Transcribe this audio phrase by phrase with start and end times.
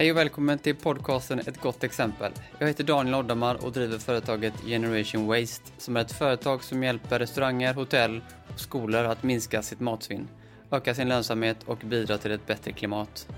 [0.00, 2.32] Hej och välkommen till podcasten Ett gott exempel.
[2.58, 7.18] Jag heter Daniel Oddamar och driver företaget Generation Waste som är ett företag som hjälper
[7.18, 8.20] restauranger, hotell
[8.52, 10.28] och skolor att minska sitt matsvinn,
[10.70, 13.28] öka sin lönsamhet och bidra till ett bättre klimat.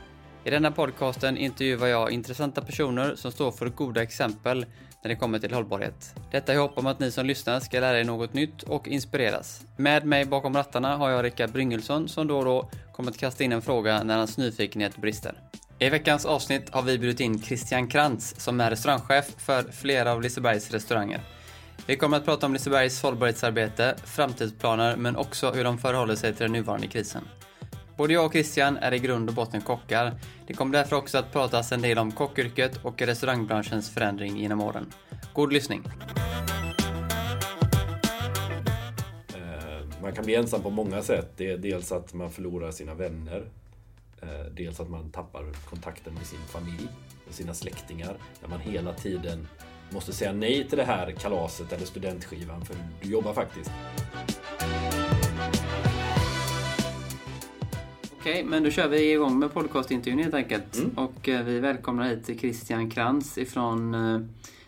[0.45, 4.67] I denna podcasten intervjuar jag intressanta personer som står för goda exempel
[5.03, 6.15] när det kommer till hållbarhet.
[6.31, 9.67] Detta i hopp om att ni som lyssnar ska lära er något nytt och inspireras.
[9.77, 13.45] Med mig bakom rattarna har jag Rickard Bryngelsson som då och då kommer att kasta
[13.45, 15.35] in en fråga när hans nyfikenhet brister.
[15.83, 20.23] I veckans avsnitt har vi bjudit in Christian Krantz som är restaurangchef för flera av
[20.23, 21.21] Lisebergs restauranger.
[21.87, 26.43] Vi kommer att prata om Lisebergs hållbarhetsarbete, framtidsplaner men också hur de förhåller sig till
[26.43, 27.23] den nuvarande krisen.
[27.97, 30.15] Både jag och Christian är i grund och botten kockar.
[30.47, 34.93] Det kommer därför också att pratas en del om kockyrket och restaurangbranschens förändring genom åren.
[35.33, 35.83] God lyssning!
[39.29, 41.33] Eh, man kan bli ensam på många sätt.
[41.37, 43.62] Det är dels att man förlorar sina vänner.
[44.23, 46.89] Eh, Dels att man tappar kontakten med sin familj
[47.29, 48.17] och sina släktingar.
[48.41, 49.49] När man hela tiden
[49.91, 53.71] måste säga nej till det här kalaset eller studentskivan för du jobbar faktiskt.
[58.21, 60.77] Okej, men då kör vi igång med podcastintervjun helt enkelt.
[60.77, 60.91] Mm.
[60.99, 64.21] Och eh, vi välkomnar hit Christian Krantz ifrån eh,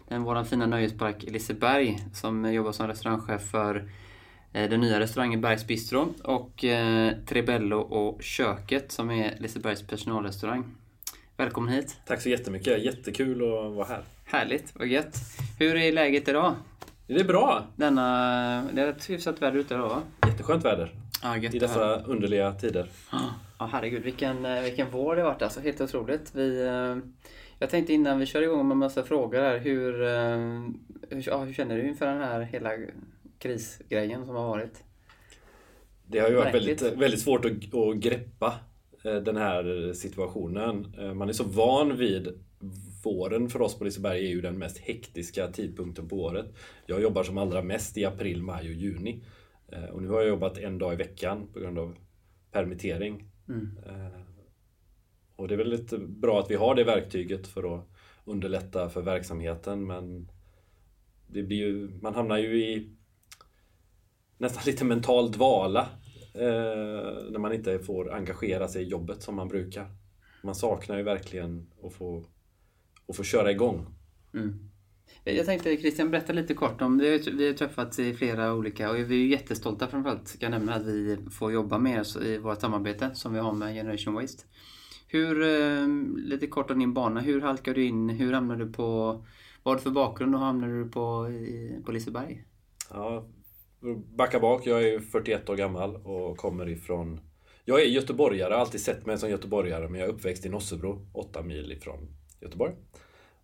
[0.09, 3.89] den våran fina nöjespark Liseberg som jobbar som restaurangchef för
[4.55, 10.75] den nya restaurangen Bergs Bistro och eh, Trebello och Köket som är Lisebergs personalrestaurang.
[11.37, 11.97] Välkommen hit!
[12.07, 12.85] Tack så jättemycket.
[12.85, 14.03] Jättekul att vara här.
[14.25, 15.17] Härligt, vad gött!
[15.59, 16.55] Hur är läget idag?
[17.07, 17.67] Det är bra.
[17.77, 20.03] Denna, det är ett hyfsat väder ute idag va?
[20.27, 22.89] Jätteskönt väder Ja, i dessa underliga tider.
[23.59, 25.61] Ja, herregud, vilken, eh, vilken vår det har varit alltså.
[25.61, 26.35] Helt otroligt.
[26.35, 26.97] Vi, eh,
[27.59, 29.59] jag tänkte innan vi kör igång med en massa frågor här.
[29.59, 30.39] Hur, eh,
[31.11, 32.71] hur, ja, hur känner du inför den här hela
[33.45, 34.85] krisgrejen som har varit?
[36.07, 38.55] Det har ju varit väldigt, väldigt svårt att, att greppa
[39.05, 40.95] eh, den här situationen.
[40.99, 42.41] Eh, Man är så van vid
[43.05, 46.47] våren för oss på Liseberg är ju den mest hektiska tidpunkten på året.
[46.87, 49.25] Jag jobbar som allra mest i april, maj och juni.
[49.69, 51.97] Eh, Och nu har jag jobbat en dag i veckan på grund av
[52.53, 53.25] permittering.
[53.49, 53.71] Mm.
[55.37, 57.89] Och det är väl lite bra att vi har det verktyget för att
[58.25, 60.31] underlätta för verksamheten men
[61.27, 62.97] det blir ju, man hamnar ju i
[64.45, 65.89] nästan lite mental dvala
[66.35, 69.87] eh, när man inte får engagera sig i jobbet som man brukar.
[70.43, 72.25] Man saknar ju verkligen att få,
[73.09, 73.87] att få köra igång.
[74.35, 74.71] Mm.
[75.25, 78.91] Jag tänkte Christian, berätta lite kort om, vi har, vi har träffats i flera olika
[78.91, 82.23] och vi är ju jättestolta framförallt, ska jag nämna att vi får jobba med er
[82.23, 84.45] i vårt samarbete som vi har med Generation Waste.
[85.09, 89.21] Hur, eh, lite kort om din bana, hur halkade du in, hur hamnade du på,
[89.63, 91.29] vad för bakgrund och hamnade du på,
[91.85, 92.45] på Liseberg?
[92.91, 93.27] Ja,
[93.93, 97.21] backa bak, jag är 41 år gammal och kommer ifrån...
[97.65, 101.07] Jag är göteborgare, har alltid sett mig som göteborgare men jag är uppväxt i Nossebro,
[101.13, 102.09] 8 mil ifrån
[102.41, 102.75] Göteborg.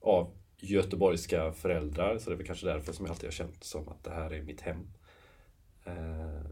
[0.00, 3.89] Av göteborgska föräldrar, så det är väl kanske därför som jag alltid har känt som
[3.89, 4.87] att det här är mitt hem.
[5.84, 6.50] Eh,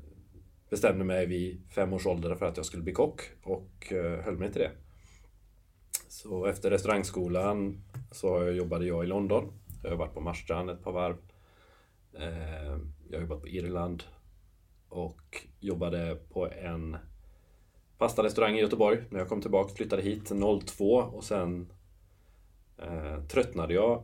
[0.70, 4.38] bestämde mig vid fem års ålder för att jag skulle bli kock och eh, höll
[4.38, 4.70] mig till det.
[6.08, 7.82] Så efter restaurangskolan
[8.12, 9.52] så jobbade jag i London.
[9.82, 11.16] Jag har varit på Marstrand ett par varv.
[12.14, 12.78] Eh,
[13.10, 14.02] jag har jobbat på Irland
[14.88, 16.96] och jobbade på en
[17.98, 19.04] pastarestaurang i Göteborg.
[19.10, 20.32] När jag kom tillbaka, flyttade hit
[20.66, 21.72] 02 och sen
[22.78, 24.02] eh, tröttnade jag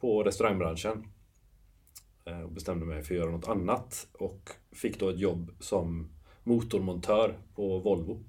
[0.00, 1.08] på restaurangbranschen
[2.24, 6.10] eh, och bestämde mig för att göra något annat och fick då ett jobb som
[6.44, 8.24] motormontör på Volvo.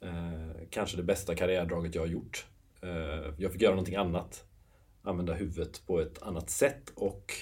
[0.00, 2.46] Eh, kanske det bästa karriärdraget jag har gjort.
[2.82, 4.44] Eh, jag fick göra någonting annat.
[5.02, 7.32] Använda huvudet på ett annat sätt och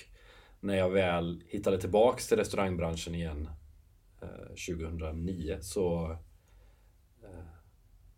[0.62, 3.50] när jag väl hittade tillbaks till restaurangbranschen igen
[4.23, 6.11] eh, 2009 så
[7.23, 7.45] eh,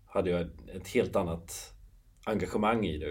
[0.07, 0.41] hade jag
[0.75, 1.75] ett, helt annat
[2.25, 3.09] engagemang i det.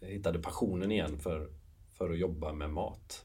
[0.00, 1.50] Jag hittade passionen igen för,
[1.98, 3.24] för att jobba med mat.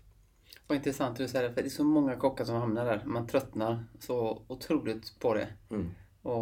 [0.67, 3.01] Vad intressant du säger för det är så många kockar som hamnar där.
[3.05, 5.47] Man tröttnar så otroligt på det.
[5.69, 5.89] Mm.
[6.21, 6.41] Och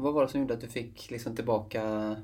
[0.00, 2.16] vad var det som gjorde att du fick liksom tillbaka...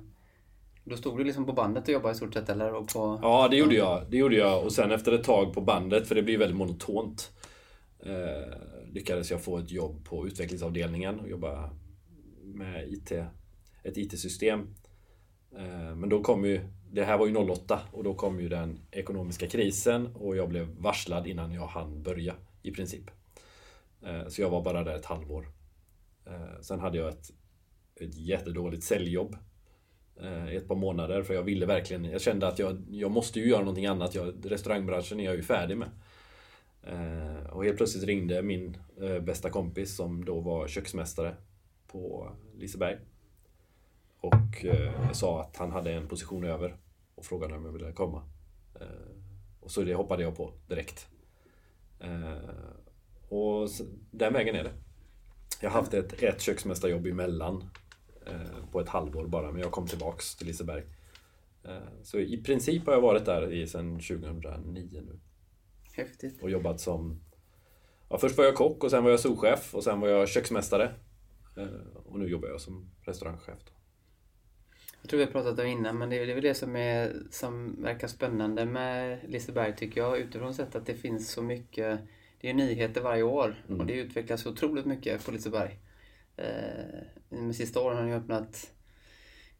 [0.90, 2.75] Då stod du liksom på bandet och jobbade i stort sett eller?
[2.75, 3.19] Och på...
[3.22, 4.06] Ja, det gjorde jag.
[4.10, 4.64] Det gjorde jag.
[4.64, 7.32] Och sen efter ett tag på bandet, för det blir väldigt monotont,
[7.98, 8.54] eh,
[8.92, 11.70] lyckades jag få ett jobb på utvecklingsavdelningen och jobba
[12.42, 13.12] med IT,
[13.82, 14.75] ett IT-system.
[15.56, 16.60] Eh, men då kom ju,
[16.92, 20.69] det här var ju 08 och då kom ju den ekonomiska krisen och jag blev
[20.78, 23.10] varslad innan jag hann börja i princip.
[24.02, 25.48] Eh, så jag var bara där ett halvår.
[26.26, 27.31] Eh, sen hade jag ett,
[28.00, 29.37] ett jättedåligt säljjobb
[30.22, 33.40] Eh, i ett par månader för jag ville verkligen, jag kände att jag, jag måste
[33.40, 34.14] ju göra någonting annat.
[34.14, 35.88] Jag, restaurangbranschen är jag ju färdig med.
[36.82, 41.34] Eh, och helt plötsligt ringde min eh, bästa kompis som då var köksmästare
[41.87, 42.99] på Liseberg.
[44.20, 44.64] Och
[45.12, 46.76] sa att han hade en position över
[47.14, 48.23] och frågade om jag ville komma.
[49.61, 51.08] Och så det hoppade jag på direkt.
[53.28, 53.69] Och
[54.11, 54.73] den vägen är det.
[55.61, 57.70] Jag har haft ett, ett köksmästarjobb emellan
[58.73, 60.82] på ett halvår bara, men jag kom tillbaks till Liseberg.
[61.65, 65.21] Eh, så i princip har jag varit där i, sedan 2009 nu.
[65.93, 66.43] Häftigt.
[66.43, 67.21] Och jobbat som...
[68.09, 70.94] Ja, först var jag kock och sen var jag souschef och sen var jag köksmästare.
[71.56, 73.59] Eh, och nu jobbar jag som restaurangchef.
[73.65, 73.73] Då.
[75.03, 77.83] Jag tror vi har pratat om innan, men det är väl det som, är, som
[77.83, 82.00] verkar spännande med Liseberg tycker jag, utifrån sett att det finns så mycket
[82.41, 83.81] det är nyheter varje år mm.
[83.81, 85.79] och det utvecklas otroligt mycket på Liseberg.
[86.40, 87.00] Eh,
[87.31, 88.70] de sista åren har ni öppnat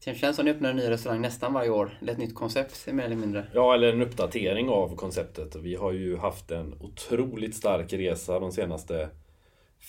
[0.04, 1.98] det känns som att ni öppnar en ny restaurang nästan varje år.
[2.00, 3.46] Eller ett nytt koncept, mer eller mindre.
[3.54, 5.56] Ja, eller en uppdatering av konceptet.
[5.56, 9.08] Vi har ju haft en otroligt stark resa de senaste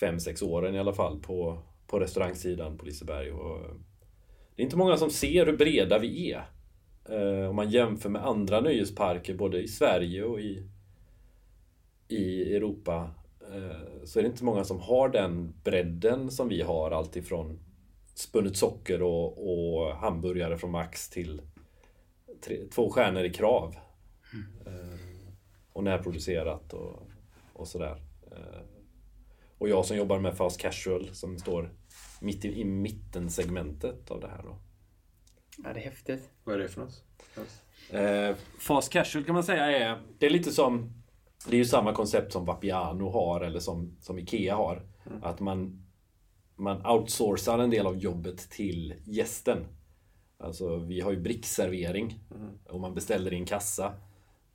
[0.01, 3.31] 5-6 åren i alla fall på, på restaurangsidan på Liseberg.
[3.31, 3.59] Och
[4.55, 6.43] det är inte många som ser hur breda vi är.
[7.09, 10.67] Eh, om man jämför med andra nöjesparker både i Sverige och i,
[12.07, 13.09] i Europa
[14.03, 17.59] så är det inte många som har den bredden som vi har alltifrån
[18.15, 21.41] spunnet socker och, och hamburgare från Max till
[22.41, 23.75] tre, två stjärnor i krav.
[24.33, 24.97] Mm.
[25.73, 27.07] Och närproducerat och,
[27.53, 28.01] och sådär.
[29.57, 31.69] Och jag som jobbar med fast casual som står
[32.21, 34.57] mitt i, i mittensegmentet av det här då.
[35.63, 36.29] Ja, det är häftigt.
[36.43, 37.03] Vad är det för något?
[37.89, 40.01] Eh, fast casual kan man säga är...
[40.19, 41.00] Det är lite som...
[41.47, 44.85] Det är ju samma koncept som Vapiano har eller som, som Ikea har.
[45.05, 45.23] Mm.
[45.23, 45.87] Att man,
[46.55, 49.65] man outsourcar en del av jobbet till gästen.
[50.37, 52.49] Alltså vi har ju brickservering mm.
[52.69, 53.93] och man beställer i en kassa.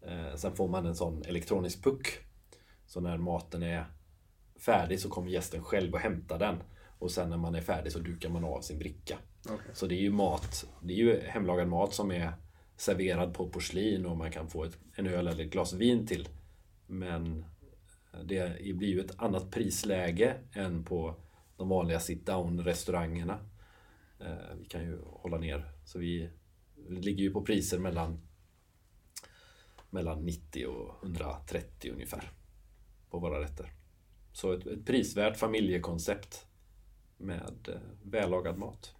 [0.02, 2.06] Eh, sen får man en sån elektronisk puck.
[2.86, 3.86] Så när maten är
[4.60, 6.56] färdig så kommer gästen själv och hämtar den.
[6.98, 9.18] Och sen när man är färdig så dukar man av sin bricka.
[9.44, 9.74] Okay.
[9.74, 12.32] Så det är ju mat, det är ju hemlagad mat som är
[12.76, 16.28] serverad på porslin och man kan få ett, en öl eller ett glas vin till.
[16.86, 17.44] Men
[18.24, 21.14] det blir ju ett annat prisläge än på
[21.56, 23.38] de vanliga sit-down restaurangerna.
[24.20, 26.30] Eh, vi kan ju hålla ner, så vi
[26.88, 28.20] ligger ju på priser mellan
[29.90, 32.30] mellan 90 och 130 ungefär
[33.10, 33.72] på våra rätter.
[34.32, 36.46] Så ett, ett prisvärt familjekoncept
[37.16, 38.94] med eh, vällagad mat.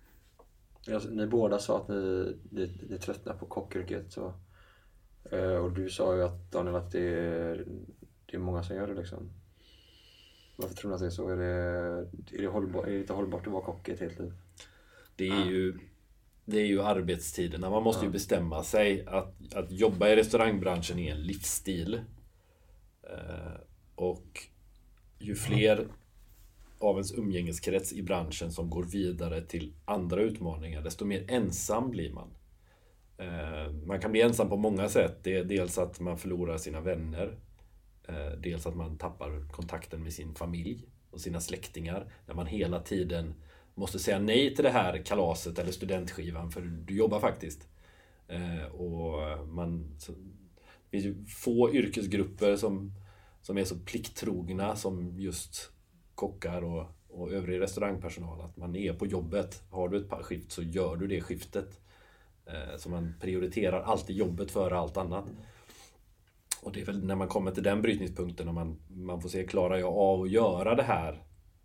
[0.92, 4.12] Alltså, ni båda sa att ni, ni, ni tröttnar på kockyrket.
[4.12, 4.34] Så,
[5.62, 7.64] och du sa ju att Daniel att det är,
[8.26, 9.31] det är många som gör det liksom.
[10.56, 11.28] Varför tror ni att det är så?
[11.28, 11.44] Är det,
[12.38, 14.32] är det, hållbar, är det inte hållbart att vara kock ett helt liv?
[15.17, 15.78] Det är ju,
[16.44, 17.70] det är ju arbetstiderna.
[17.70, 18.06] Man måste ja.
[18.06, 19.06] ju bestämma sig.
[19.06, 22.00] Att, att jobba i restaurangbranschen är en livsstil.
[23.02, 23.61] Eh,
[23.94, 24.40] och
[25.19, 25.88] ju fler
[26.79, 32.12] av ens umgängeskrets i branschen som går vidare till andra utmaningar, desto mer ensam blir
[32.12, 32.29] man.
[33.18, 35.18] Eh, man kan bli ensam på många sätt.
[35.22, 37.38] Det är dels att man förlorar sina vänner.
[38.08, 42.12] Eh, dels att man tappar kontakten med sin familj och sina släktingar.
[42.26, 43.34] När man hela tiden
[43.74, 47.68] måste säga nej till det här kalaset eller studentskivan, för du jobbar faktiskt.
[48.28, 49.96] Eh, och man,
[50.91, 52.93] det finns få yrkesgrupper som,
[53.43, 55.70] som är så plikttrogna som just
[56.14, 59.62] kockar och, och övrig restaurangpersonal att man är på jobbet.
[59.70, 61.81] Har du ett par skift så gör du det skiftet.
[62.46, 65.24] Eh, så man prioriterar alltid jobbet före allt annat.
[66.62, 69.46] Och det är väl när man kommer till den brytningspunkten och man, man får se,
[69.46, 71.22] klarar jag av att göra det här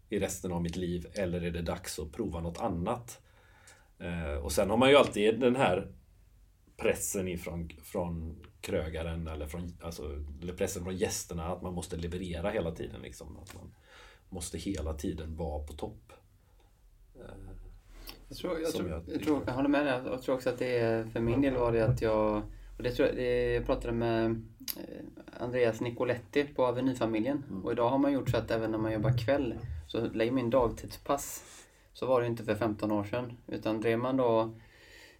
[0.10, 3.22] i resten av mitt liv eller är det dags att prova något annat?
[4.00, 5.92] Eh, och sen har man ju alltid den här
[6.78, 10.04] pressen ifrån från krögaren eller, från, alltså,
[10.42, 13.02] eller pressen från gästerna att man måste leverera hela tiden.
[13.02, 13.38] Liksom.
[13.38, 13.74] Att man,
[14.32, 16.14] måste hela tiden vara på topp.
[17.16, 17.51] Eh,
[18.32, 20.02] jag, tror, jag, tror, jag, jag, tror, jag håller med dig.
[20.06, 22.42] Jag tror också att det är, för min del var det att jag,
[22.78, 24.26] och det tror jag, jag pratade med
[24.78, 27.44] eh, Andreas Nicoletti på Avenyfamiljen.
[27.50, 27.66] Mm.
[27.66, 29.56] Och idag har man gjort så att även när man jobbar kväll
[29.88, 31.44] så lägger man in dagtidspass.
[31.94, 33.38] Så var det inte för 15 år sedan.
[33.48, 34.54] Utan drev man då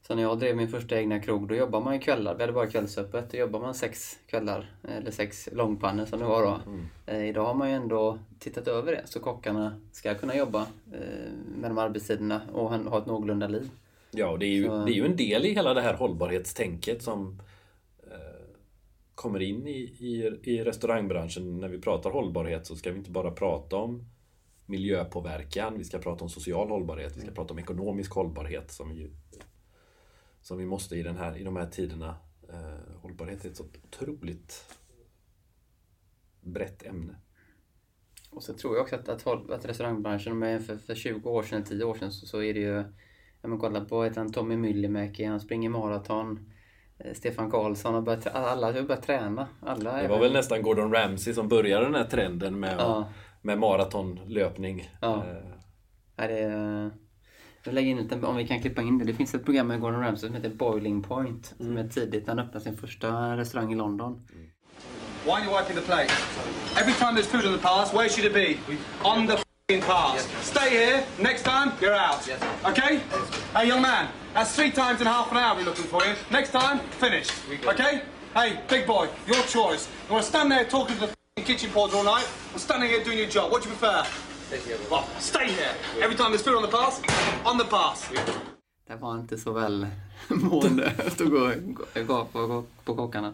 [0.02, 2.36] så när jag drev min första egna krog, då jobbade man ju kvällar.
[2.36, 3.32] Vi hade bara kvällsöppet.
[3.32, 6.60] Då jobbade man sex kvällar, eller sex långpannor som det var då.
[6.72, 6.86] Mm.
[7.06, 11.32] Eh, idag har man ju ändå tittat över det, så kockarna ska kunna jobba eh,
[11.58, 13.70] med de arbetstiderna och ha ett någorlunda liv.
[14.12, 14.86] Ja, det är, ju, så...
[14.86, 17.42] det är ju en del i hela det här hållbarhetstänket som
[18.04, 18.46] eh,
[19.16, 21.60] kommer in i, i, i restaurangbranschen.
[21.60, 24.06] När vi pratar hållbarhet så ska vi inte bara prata om
[24.66, 27.36] miljöpåverkan, vi ska prata om social hållbarhet, vi ska mm.
[27.36, 29.12] prata om ekonomisk hållbarhet som ju
[30.42, 32.16] som vi måste i, den här, i de här tiderna.
[32.50, 34.78] Eh, hållbarhet är ett så otroligt
[36.42, 37.16] brett ämne.
[38.32, 41.64] Och så tror jag också att, att, att restaurangbranschen, med för, för 20 år sedan,
[41.64, 42.84] 10 år sedan, så, så är det ju
[43.42, 46.52] ja, men kolla på heter han, Tommy Myllymäki, han springer maraton.
[46.98, 49.48] Eh, Stefan Karlsson har börjat, alla har börjat träna.
[49.62, 53.10] Alla Det var väl nästan Gordon Ramsay som började den här trenden med, Ja.
[53.42, 54.90] med maratonlöpning.
[55.02, 55.26] Ja.
[55.28, 55.52] Eh,
[56.16, 56.92] Ja, det är,
[57.64, 59.06] jag lägger in lite, om vi kan klippa in det.
[59.06, 61.54] Det finns ett program med Gordon Ramsay som heter Boiling Point.
[61.58, 62.28] Som är tidigt.
[62.28, 64.22] Han öppnade sin första restaurang i London.
[65.26, 66.12] Why aren't you wiping the plate?
[66.78, 68.58] Every time there's food on the pass, where should it be?
[69.04, 69.38] On the
[69.68, 70.28] fing pass.
[70.42, 71.04] Stay here.
[71.20, 72.28] Next time, you're out.
[72.66, 73.00] Okay?
[73.54, 76.16] Hey, young man, that's three times in half an hour we're looking for you.
[76.32, 77.30] Next time, finish.
[77.68, 78.02] Okay?
[78.34, 79.88] Hey, big boy, your choice.
[80.08, 82.90] You want to stand there talking to the fing kitchen porter all night, or standing
[82.90, 83.52] here doing your job?
[83.52, 84.04] What do you prefer?
[84.52, 85.74] Well, stay here.
[86.04, 87.02] Every time there's food on the pass,
[87.46, 88.12] on the pass.
[88.88, 89.88] Det var inte så väl
[90.28, 90.94] mående.
[91.12, 91.52] Stod och
[92.08, 93.34] gå på, på kockarna.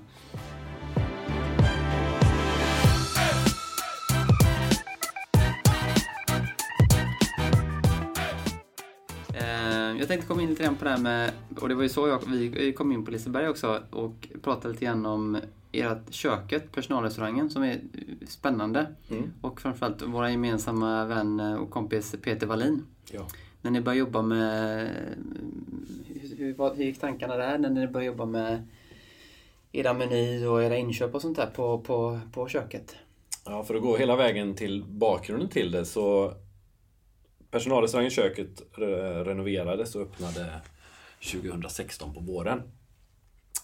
[9.33, 11.89] Eh, jag tänkte komma in lite grann på det här med, och det var ju
[11.89, 15.37] så jag, vi kom in på Liseberg också och pratade lite grann om
[15.71, 17.79] ert köket, personalrestaurangen, som är
[18.27, 18.95] spännande.
[19.41, 22.85] Och framförallt vår gemensamma vän och kompis Peter Wallin.
[23.11, 23.27] ja.
[23.61, 24.89] När ni började jobba med...
[26.07, 28.67] Hur, hur, vad- hur gick tankarna där när ni började jobba med
[29.71, 32.95] era meny och era inköp och sånt där på, på, på köket?
[33.45, 36.33] Ja, för att gå hela vägen till bakgrunden till det så
[37.51, 40.45] Personalrestaurangen Köket re- renoverades och öppnade
[41.31, 42.61] 2016 på våren.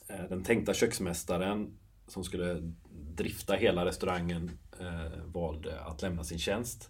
[0.08, 1.78] Eh, Den tänkta köksmästaren
[2.14, 6.90] som skulle drifta hela restaurangen eh, valde att lämna sin tjänst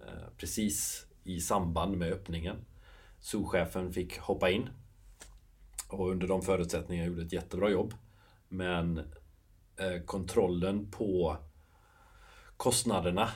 [0.00, 2.56] eh, precis i samband med öppningen.
[3.20, 4.68] Souschefen fick hoppa in
[5.88, 7.94] och under de förutsättningarna gjorde ett jättebra jobb.
[8.48, 8.98] Men
[9.76, 11.36] eh, kontrollen på
[12.56, 13.28] kostnaderna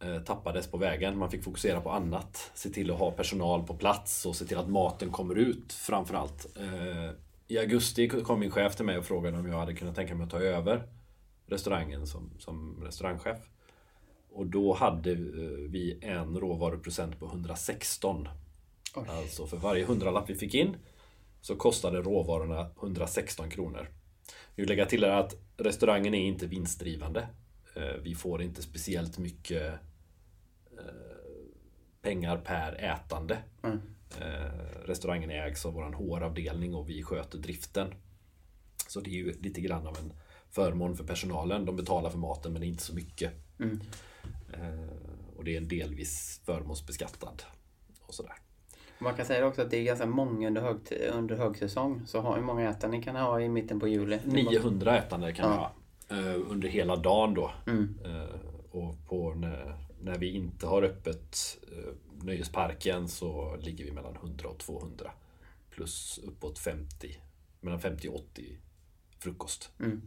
[0.00, 1.18] eh, tappades på vägen.
[1.18, 2.50] Man fick fokusera på annat.
[2.54, 6.56] Se till att ha personal på plats och se till att maten kommer ut framförallt.
[6.56, 10.14] Eh, i augusti kom min chef till mig och frågade om jag hade kunnat tänka
[10.14, 10.82] mig att ta över
[11.46, 13.38] restaurangen som, som restaurangchef.
[14.30, 15.18] Och då hade eh,
[15.68, 18.28] vi en råvaruprocent på 116.
[19.08, 20.76] Alltså för varje hundralapp vi fick in
[21.40, 23.88] så kostade råvarorna 116 kronor.
[24.54, 27.28] Vi vill lägga till att restaurangen är inte vinstdrivande.
[27.76, 29.72] Eh, Vi får inte speciellt mycket
[30.78, 30.84] eh,
[32.02, 33.38] pengar per ätande.
[33.64, 33.70] Eh,
[34.84, 37.94] Restaurangen ägs av vår HR-avdelning och vi sköter driften.
[38.88, 40.12] Så det är ju lite grann av en
[40.50, 41.64] förmån för personalen.
[41.64, 43.32] De betalar för maten men inte så mycket.
[44.52, 44.88] Eh,
[45.36, 47.42] Och det är en delvis förmånsbeskattad.
[48.06, 48.32] Och sådär.
[48.98, 50.76] Man kan säga också att det är ganska många under, hög,
[51.12, 52.02] under högsäsong.
[52.06, 54.18] Så har, hur många ni kan ha i mitten på juli?
[54.24, 55.72] 900 ätande kan Ja.
[56.08, 56.16] ha.
[56.16, 57.50] eh, Under hela dagen då.
[57.66, 57.98] Mm.
[58.04, 64.16] Eh, Och på när, när vi inte har öppet eh, Nöjesparken så ligger vi mellan
[64.16, 65.10] 100 och 200.
[65.70, 67.16] Plus uppåt 50.
[67.60, 68.58] Mellan 50 och 80
[69.18, 69.72] frukost.
[69.80, 70.02] Mm.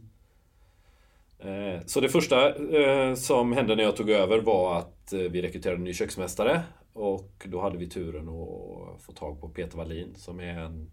[1.38, 5.42] Eh, Så det första eh, som hände när jag tog över var att eh, vi
[5.42, 6.62] rekryterade en ny köksmästare.
[6.92, 10.90] Och då hade vi turen att få tag på Peter Wallin som är en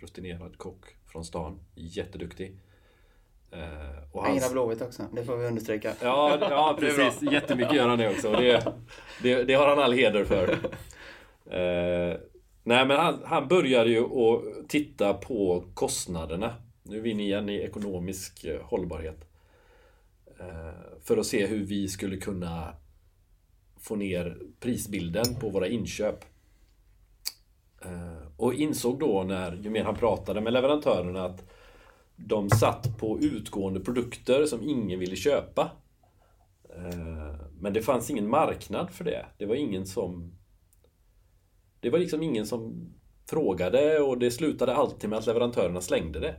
[0.00, 1.60] rutinerad kock från stan.
[1.74, 2.58] Jätteduktig.
[3.50, 3.58] Eh,
[4.12, 5.92] Och Han hans- gillar Blåvitt också, det får vi understryka.
[6.02, 7.32] Ja, ja precis.
[7.32, 8.32] Jättemycket gör han det också.
[8.32, 8.72] Det,
[9.22, 10.48] det, det har han all heder för.
[11.46, 12.16] Eh,
[12.62, 16.54] nej, men han, han började ju att titta på kostnaderna.
[16.82, 19.24] Nu är vi inne igen i ekonomisk eh, hållbarhet.
[20.40, 22.74] Eh, för att se hur vi skulle kunna
[23.80, 26.24] få ner prisbilden på våra inköp.
[27.84, 31.44] Eh, och insåg då när, ju mer han pratade med leverantörerna att
[32.16, 35.70] de satt på utgående produkter som ingen ville köpa.
[36.76, 39.26] Eh, men det fanns ingen marknad för det.
[39.38, 40.32] Det var ingen som...
[41.80, 42.92] Det var liksom ingen som
[43.26, 46.36] frågade och det slutade alltid med att leverantörerna slängde det.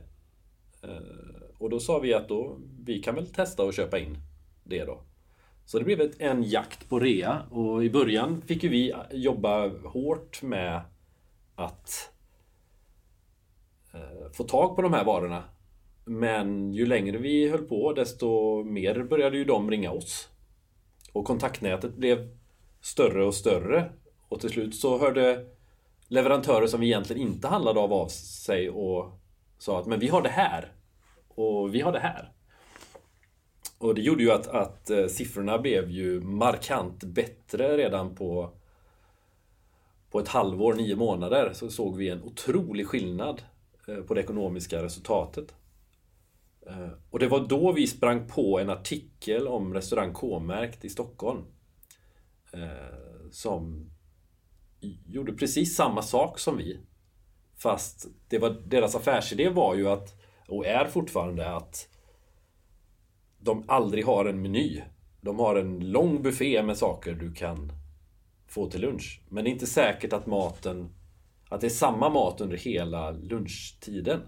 [0.82, 4.18] Eh, och då sa vi att då, vi kan väl testa att köpa in
[4.64, 5.00] det då.
[5.64, 9.68] Så det blev ett, en jakt på rea och i början fick ju vi jobba
[9.68, 10.80] hårt med
[11.54, 12.12] att
[13.92, 15.44] eh, få tag på de här varorna.
[16.08, 20.28] Men ju längre vi höll på desto mer började ju de ringa oss.
[21.12, 22.28] Och kontaktnätet blev
[22.80, 23.92] större och större.
[24.28, 25.46] Och till slut så hörde
[26.08, 29.20] leverantörer som vi egentligen inte handlade av av sig och
[29.58, 30.72] sa att men vi har det här.
[31.28, 32.32] Och vi har det här.
[33.78, 38.50] Och det gjorde ju att, att eh, siffrorna blev ju markant bättre redan på
[40.10, 43.42] på ett halvår, nio månader, så såg vi en otrolig skillnad
[43.88, 45.54] eh, på det ekonomiska resultatet.
[46.66, 51.44] Eh, och det var då vi sprang på en artikel om restaurang K-märkt i Stockholm.
[52.52, 53.90] Eh, som
[55.06, 56.80] gjorde precis samma sak som vi.
[57.56, 60.14] Fast det var, deras affärsidé var ju att,
[60.48, 61.88] och är fortfarande att
[63.38, 64.82] de aldrig har en meny.
[65.20, 67.72] De har en lång buffé med saker du kan
[68.46, 69.20] få till lunch.
[69.28, 70.90] Men det är inte säkert att maten
[71.48, 74.20] att det är samma mat under hela lunchtiden.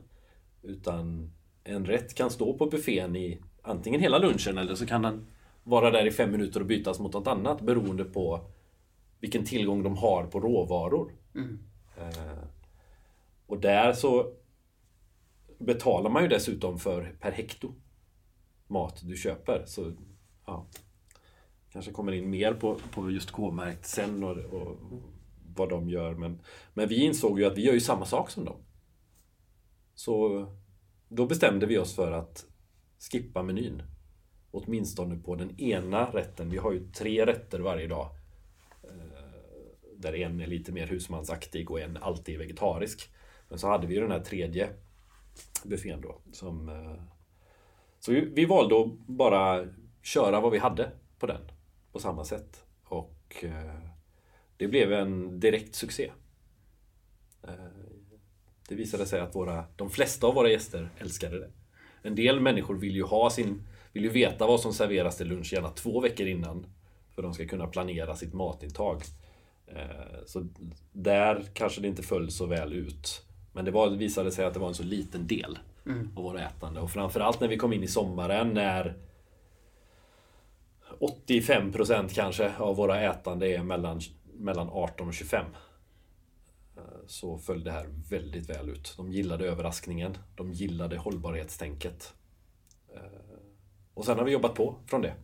[0.63, 1.33] Utan
[1.69, 5.27] en rätt kan stå på buffén i antingen hela lunchen eller så kan den
[5.65, 8.41] vara där i fem minuter och bytas mot något annat beroende på
[9.21, 11.13] vilken tillgång de har på råvaror.
[11.35, 11.59] Mm.
[11.97, 12.45] Eh,
[13.47, 14.33] och där så
[15.59, 17.73] betalar man ju dessutom för per hekto
[18.67, 19.65] mat du köper.
[19.67, 19.93] Så
[20.47, 20.67] ja,
[21.73, 24.77] kanske kommer in mer på, på just K-märkt sen och, och
[25.57, 26.15] vad de gör.
[26.15, 26.41] Men,
[26.75, 28.57] men vi insåg ju att vi gör ju samma sak som dem.
[29.95, 30.47] Så
[31.09, 32.47] då bestämde vi oss för att
[32.99, 33.83] skippa menyn.
[34.51, 36.51] Åtminstone på den ena rätten.
[36.51, 38.09] Vi har ju tre rätter varje dag.
[38.83, 38.91] Eh,
[39.97, 43.11] där en är lite mer husmansaktig och en alltid är vegetarisk.
[43.49, 44.69] Men så hade vi ju den här tredje
[45.65, 46.21] buffén då.
[46.33, 47.03] Som, eh,
[48.01, 49.67] så vi, vi valde att bara
[50.03, 51.41] köra vad vi hade på den.
[51.93, 52.65] På samma sätt.
[52.85, 53.81] Och eh,
[54.57, 56.13] det blev en direkt succé.
[58.69, 61.51] Det visade sig att våra, de flesta av våra gäster älskade det.
[62.03, 65.53] En del människor vill ju ha sin, vill ju veta vad som serveras till lunch
[65.53, 66.67] gärna två veckor innan.
[67.15, 69.03] För de ska kunna planera sitt matintag.
[69.67, 70.47] Eh, Så
[70.93, 73.25] där kanske det inte föll så väl ut.
[73.53, 75.59] Men det, var, det visade sig att det var en så liten del
[76.17, 76.81] av våra ätande.
[76.81, 78.95] Och framförallt när vi kom in i sommaren när
[81.01, 84.01] 85% kanske av våra ätande är mellan,
[84.39, 85.45] mellan 18 och 25.
[87.09, 88.95] Så föll det här väldigt väl ut.
[88.97, 90.19] De gillade överraskningen.
[90.37, 92.15] De gillade hållbarhetstänket.
[92.95, 93.03] Eh,
[93.95, 95.15] Och sen har vi jobbat på från det.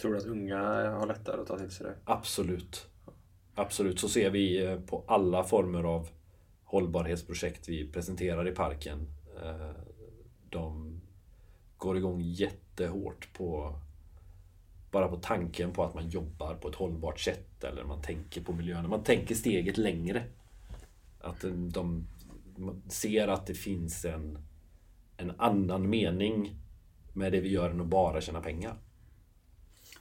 [0.00, 0.58] Tror du att unga
[0.90, 1.94] har lättare att ta till sig det?
[2.04, 2.86] Absolut.
[3.54, 6.08] Absolut, så ser vi eh, på alla former av
[6.64, 9.06] hållbarhetsprojekt vi presenterar i parken.
[9.42, 9.70] Eh,
[10.50, 11.00] De
[11.76, 13.78] går igång jättehårt på
[14.90, 18.52] bara på tanken på att man jobbar på ett hållbart sätt eller man tänker på
[18.52, 18.90] miljön.
[18.90, 20.24] Man tänker steget längre.
[21.26, 22.06] Att de
[22.88, 24.38] ser att det finns en,
[25.16, 26.56] en annan mening
[27.12, 28.76] med det vi gör än att bara tjäna pengar.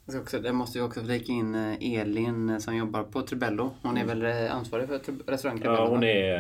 [0.08, 3.72] Också, det måste ju också flika in eh, Elin eh, som jobbar på Trubello.
[3.82, 5.84] Hon är väl eh, ansvarig för restaurang Trubello?
[5.84, 6.32] Ja, hon är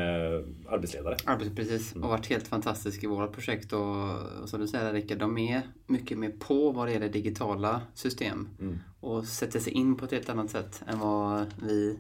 [0.69, 1.17] arbetsledare.
[1.25, 1.95] Arbets, precis.
[1.95, 3.73] Och varit helt fantastisk i våra projekt.
[3.73, 7.81] Och, och som du säger Rickard, de är mycket mer på vad det gäller digitala
[7.93, 8.49] system.
[8.59, 8.79] Mm.
[8.99, 11.99] Och sätter sig in på ett helt annat sätt än vad vi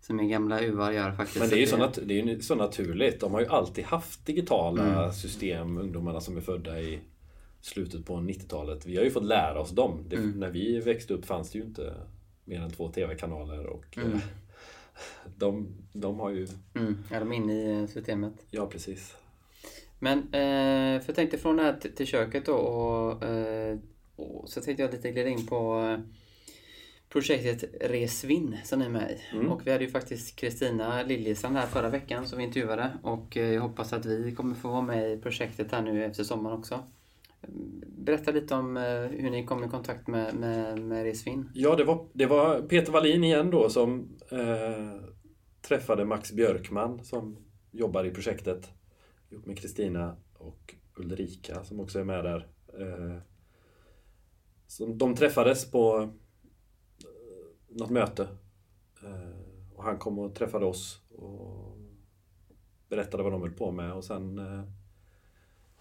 [0.00, 1.38] som är gamla uvar gör faktiskt.
[1.40, 3.20] Men det är ju Så nat- det är så naturligt.
[3.20, 5.12] De har ju alltid haft digitala Mm.
[5.12, 6.98] system, ungdomarna som är födda i
[7.60, 8.86] slutet på 90-talet.
[8.86, 10.04] Vi har ju fått lära oss dem.
[10.08, 10.30] Det, Mm.
[10.40, 11.94] När vi växte upp fanns det ju inte
[12.44, 14.12] mer än två TV-kanaler och Mm.
[14.12, 14.18] eh,
[15.36, 16.48] de, de har ju...
[16.74, 18.32] Mm, ja, de är inne i eh, systemet.
[18.50, 19.16] Ja, precis.
[19.98, 23.78] Men eh, för jag tänkte från det här till, köket då och, eh,
[24.16, 25.96] och så tänkte jag lite glida in på
[27.08, 29.36] projektet Resvinn som ni är med i.
[29.36, 29.52] Mm.
[29.52, 33.52] Och vi hade ju faktiskt Kristina Liljesand här förra veckan som vi intervjuade och eh,
[33.52, 36.82] jag hoppas att vi kommer få vara med i projektet här nu efter sommaren också.
[37.86, 41.50] Berätta lite om eh, hur ni kom i kontakt med, med, med Resvinn.
[41.54, 45.00] Ja, det var, det var Peter Wallin igen då som eh,
[45.62, 47.36] träffade Max Björkman som
[47.70, 48.70] jobbar i projektet
[49.30, 52.48] ihop med Kristina och Ulrika som också är med där.
[52.78, 53.18] Eh,
[54.66, 56.12] som de träffades på
[57.78, 58.28] något möte
[59.02, 61.78] eh, och han kom och träffade oss och
[62.88, 64.62] berättade vad de höll på med och sen eh,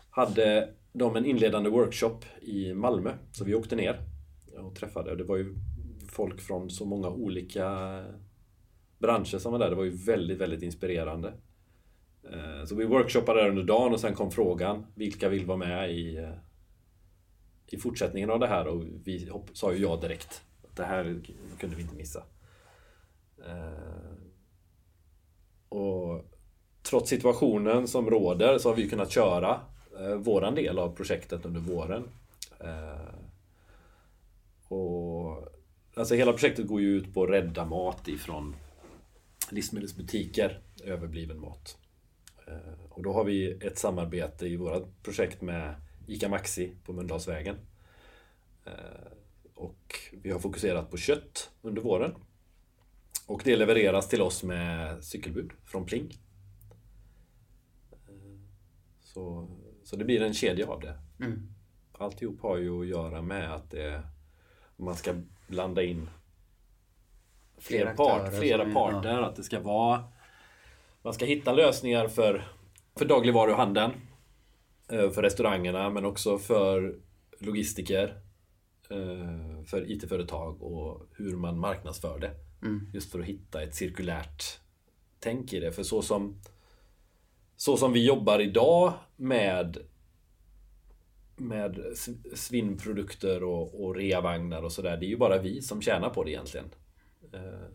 [0.09, 4.01] hade de en inledande workshop i Malmö så vi åkte ner
[4.57, 5.11] och träffade.
[5.11, 5.55] Och det var ju
[6.09, 7.67] folk från så många olika
[8.97, 9.69] branscher som var där.
[9.69, 11.33] Det var ju väldigt, väldigt inspirerande.
[12.23, 15.91] Eh, så vi workshoppade där under dagen och sen kom frågan vilka vill vara med
[15.91, 16.27] i,
[17.67, 20.43] i fortsättningen av det här och vi hopp- sa ju ja direkt.
[20.77, 21.21] Det här
[21.59, 22.23] kunde vi inte missa.
[23.45, 24.13] Eh,
[25.69, 26.25] och
[26.83, 29.61] trots situationen som råder så har vi kunnat köra
[29.99, 32.09] eh, våran del av projektet under våren.
[32.59, 33.13] Eh,
[34.67, 35.47] och,
[35.95, 38.55] alltså hela projektet går ju ut på att rädda mat ifrån
[39.51, 41.77] livsmedelsbutiker, överbliven mat.
[42.89, 45.75] Och då har vi ett samarbete i vårt projekt med
[46.07, 47.55] ICA Maxi på Mölndalsvägen.
[49.57, 52.15] Eh, och vi har fokuserat på kött under våren.
[53.27, 56.11] Och det levereras till oss med cykelbud från Pling.
[57.91, 58.39] Eh,
[59.01, 59.49] Så,
[59.83, 60.97] så det blir en kedja av det.
[61.25, 61.47] Mm.
[61.91, 64.03] Alltihop har ju att göra med att det,
[64.75, 65.13] man ska
[65.47, 66.09] blanda in
[67.57, 69.21] fler, Flera part, flera parter.
[69.21, 70.03] Att det ska vara...
[71.01, 72.47] Man ska hitta lösningar för,
[72.95, 73.91] för dagligvaruhandeln.
[74.91, 76.99] eh, För restaurangerna men också för
[77.39, 78.21] logistiker.
[79.67, 82.31] För IT-företag och hur man marknadsför det.
[82.61, 82.89] Mm.
[82.93, 84.59] Just för att hitta ett cirkulärt
[85.19, 85.71] tänk i det.
[85.71, 86.41] För så som,
[87.55, 89.77] så som vi jobbar idag med
[91.35, 94.97] med sv- svinnprodukter och, och reavagnar och sådär.
[94.97, 96.69] Det är ju bara vi som tjänar på det egentligen.
[97.33, 97.69] Eh,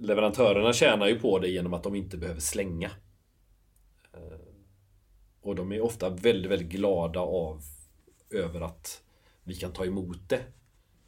[0.00, 2.90] leverantörerna tjänar ju på det genom att de inte behöver slänga.
[4.12, 4.38] Eh,
[5.40, 7.62] och de är ofta väldigt, väldigt glada av
[8.30, 9.02] över att
[9.44, 10.42] vi kan ta emot det.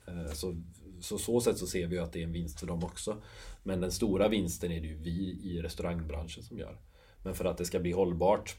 [0.07, 0.63] Eh, så,
[1.01, 3.23] så så sätt så ser vi att det är en vinst för dem också.
[3.63, 6.79] Men den stora vinsten är det ju vi i restaurangbranschen som gör.
[7.23, 8.57] Men för att det ska bli hållbart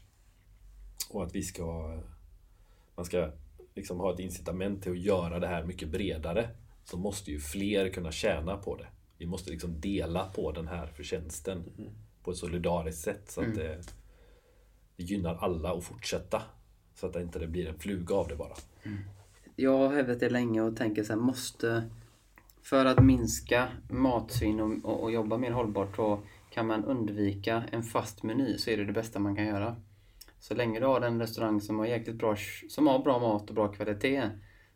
[1.10, 2.00] och att vi ska
[2.96, 3.30] man ska
[3.74, 6.48] liksom ha ett incitament till att göra det här mycket bredare
[6.84, 8.86] så måste ju fler kunna tjäna på det.
[9.18, 11.64] Vi måste liksom dela på den här förtjänsten
[12.22, 13.80] på ett solidariskt sätt så att det,
[14.96, 16.42] det gynnar alla att fortsätta.
[16.94, 18.54] Så att det inte blir en fluga av det bara.
[19.56, 21.90] Jag har hävdat det länge och tänker så här, måste...
[22.62, 26.18] För att minska matsvinn och, och, och jobba mer hållbart så
[26.50, 29.76] kan man undvika en fast meny så är det det bästa man kan göra.
[30.38, 32.36] Så länge du har en restaurang som har jäkligt bra,
[32.68, 34.30] som har bra mat och bra kvalitet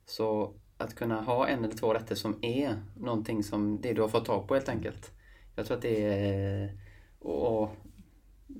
[0.06, 4.08] så att kunna ha en eller två rätter som är någonting som det du har
[4.08, 5.10] fått tag på helt enkelt.
[5.56, 6.78] Jag tror att det är
[7.18, 7.70] och, och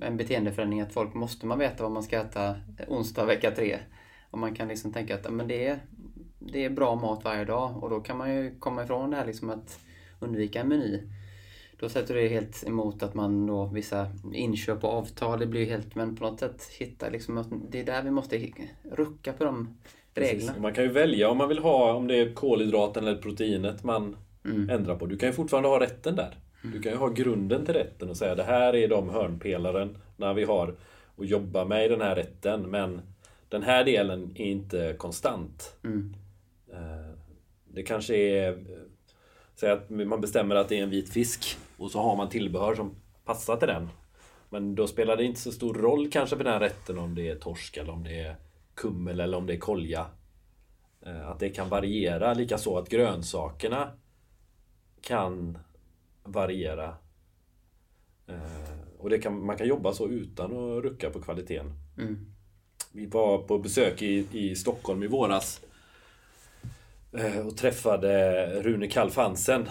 [0.01, 2.55] en beteendeförändring att folk måste man veta vad man ska äta
[2.87, 3.79] onsdag vecka tre.
[4.31, 5.79] Och man kan liksom tänka att men det, är,
[6.45, 9.25] det är bra mat varje dag och då kan man ju komma ifrån det här
[9.25, 9.79] liksom att
[10.19, 11.01] undvika en meny.
[11.79, 15.95] Då sätter det helt emot att man då vissa inköp och avtal, det blir helt,
[15.95, 18.47] men på något sätt hitta liksom, att det är där vi måste
[18.91, 19.77] rucka på de
[20.13, 20.59] reglerna.
[20.59, 24.15] Man kan ju välja om man vill ha om det är kolhydraten eller proteinet man
[24.45, 24.69] Mm.
[24.69, 25.05] ändrar på.
[25.05, 26.35] Du kan ju fortfarande ha rätten där.
[26.73, 30.33] Du kan ju ha grunden till rätten och säga det här är de hörnpelaren när
[30.33, 30.75] vi har
[31.17, 33.01] att jobba med i den här rätten men
[33.49, 35.75] den här delen är inte konstant.
[35.83, 36.13] Mm.
[36.73, 37.13] Eh,
[37.65, 38.49] Det kanske är...
[38.51, 38.57] eh,
[39.55, 42.75] Säg att man bestämmer att det är en vit fisk och så har man tillbehör
[42.75, 43.89] som passar till den.
[44.49, 47.29] Men då spelar det inte så stor roll kanske för den här rätten om det
[47.29, 48.35] är torsk eller om det är
[48.75, 50.05] kummel eller om det är kolja.
[51.05, 53.91] Eh, Att det kan variera, likaså att grönsakerna
[55.01, 55.57] kan
[56.23, 56.95] variera.
[58.97, 61.73] Och det kan, man kan jobba så utan att rucka på kvaliteten.
[61.97, 62.25] Mm.
[62.91, 65.61] Vi var på besök i, i Stockholm i våras
[67.45, 69.65] och träffade Rune Kalf Hansen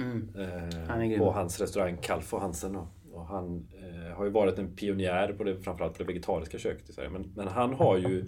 [0.00, 0.28] Mm.
[0.38, 2.76] eh, Han på hans restaurang Kalf och Hansen.
[3.12, 6.90] Och han eh, har ju varit en pionjär på det, framförallt på det vegetariska köket
[6.90, 7.10] i Sverige.
[7.10, 8.26] Men, men han har ju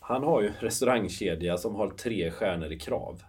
[0.00, 3.22] Han har ju en restaurangkedja som har tre stjärnor i krav.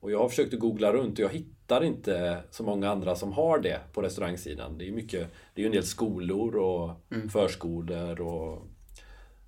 [0.00, 3.32] Och jag har försökt att googla runt och jag hittar inte så många andra som
[3.32, 4.78] har det på restaurangsidan.
[4.78, 6.90] Det är ju mycket, det är ju en del skolor och
[7.32, 8.66] förskolor och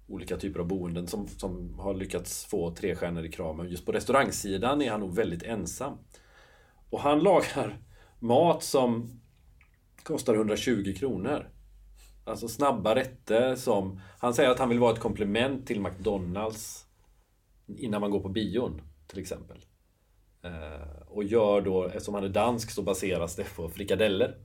[0.09, 3.57] olika typer av boenden som, som har lyckats få tre stjärnor i krav.
[3.57, 5.99] Men just på restaurangsidan är han nog väldigt ensam.
[6.91, 7.79] Och han lagar
[8.19, 9.21] mat som
[10.03, 11.51] kostar 120 kronor.
[12.25, 14.01] Alltså snabba rätter som...
[14.19, 16.87] Han säger att han vill vara ett komplement till McDonalds
[17.77, 19.65] innan man går på bion, till exempel.
[20.43, 24.37] Eh, och gör då, eftersom han är dansk så baseras det på frikadeller.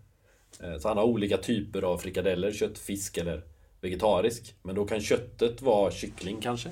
[0.63, 3.53] Eh, så han har olika typer av frikadeller, kött, fisk eller
[3.84, 4.56] vegetarisk.
[4.63, 6.69] Men då kan köttet vara kyckling kanske.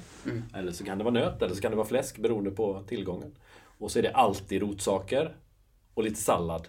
[0.54, 3.36] Eller så kan det vara nöt, eller så kan det vara fläsk beroende på tillgången.
[3.78, 5.36] Och så är det alltid rotsaker
[5.94, 6.68] och lite sallad.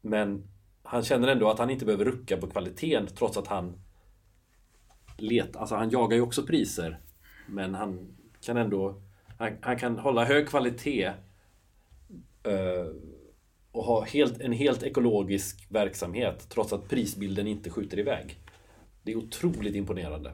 [0.00, 0.48] Men
[0.82, 3.80] han känner ändå att han inte behöver rucka på kvaliteten trots att han
[5.16, 7.00] let, alltså han jagar ju också priser.
[7.46, 9.02] Men han kan ändå
[9.38, 11.04] han, han kan hålla hög kvalitet
[12.42, 12.86] eh,
[13.72, 18.38] och ha helt, en helt ekologisk verksamhet trots att prisbilden inte skjuter iväg.
[19.02, 20.32] Det är otroligt imponerande.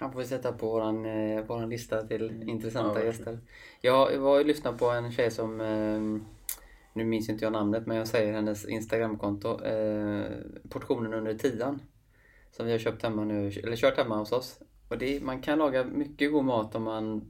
[0.00, 3.38] Han får vi sätta på våran, eh, våran lista till intressanta Ja, gäster.
[3.80, 6.00] Jag var och lyssnade på en tjej som, eh,
[6.92, 10.30] nu minns inte jag namnet, men jag säger hennes Instagramkonto, eh,
[10.68, 11.82] portionen under tian.
[12.50, 14.60] Som vi har köpt hemma nu, eller kört hemma hos oss.
[14.88, 17.20] Och det, man kan laga mycket god mat om man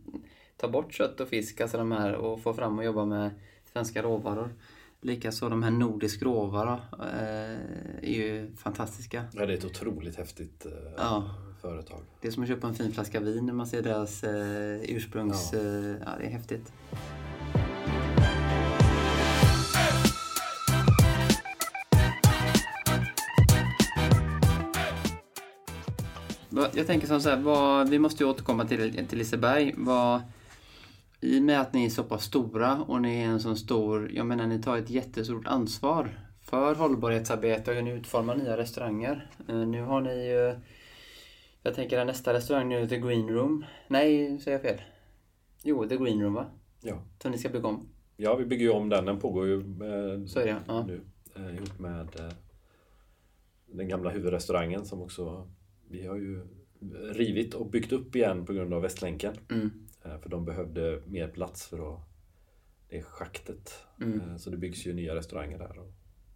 [0.56, 3.30] tar bort kött och fisk, alltså de här, och får fram och jobba med
[3.72, 4.54] svenska råvaror.
[5.02, 9.24] Likaså de här nordisk råvara eh, är ju fantastiska.
[9.32, 11.34] Ja, det är ett otroligt häftigt eh, Ja.
[11.62, 12.00] företag.
[12.20, 15.50] Det är som att köpa en fin flaska vin när man ser deras eh, ursprungs...
[15.52, 15.58] Ja.
[15.58, 16.72] Ja, det är häftigt.
[26.74, 29.74] Jag tänker som så här, vad, vi måste ju återkomma till, till Liseberg.
[29.76, 30.20] Vad,
[31.20, 34.10] i och med att ni är så pass stora och ni är en så stor,
[34.12, 39.30] jag menar ni tar ett jättestort ansvar för hållbarhetsarbete och hur ni utformar nya restauranger.
[39.48, 40.54] Eh, Nu har ni ju,
[41.62, 43.64] jag tänker att nästa restaurang nu, The Green Room.
[43.88, 44.80] Nej, säger jag fel?
[45.62, 46.46] Jo, The Green Room va?
[46.82, 47.02] Ja.
[47.22, 47.88] Som ni ska bygga om.
[48.16, 49.04] ja, vi bygger ju om den.
[49.04, 50.84] Den pågår ju eh, Så är det ja.
[50.86, 51.00] nu.
[51.36, 52.32] Eh, ihop med eh,
[53.66, 55.48] den gamla huvudrestaurangen som också
[55.88, 56.46] vi har ju
[57.12, 59.34] rivit och byggt upp igen på grund av Västlänken.
[59.50, 59.70] Mm.
[60.04, 62.00] Eh, för de behövde mer plats för att
[62.88, 63.86] det är schaktet.
[64.00, 64.20] Mm.
[64.20, 65.78] Eh, så det byggs ju nya restauranger där.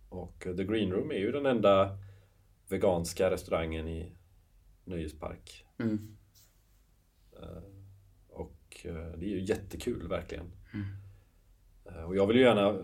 [0.09, 1.99] Och, eh, The Green Room är ju den enda
[2.69, 4.13] veganska restaurangen i
[4.85, 5.65] Nöjespark.
[5.79, 6.17] Mm.
[8.29, 10.53] Och det är ju jättekul verkligen.
[11.85, 12.79] Eh, Och jag vill ju gärna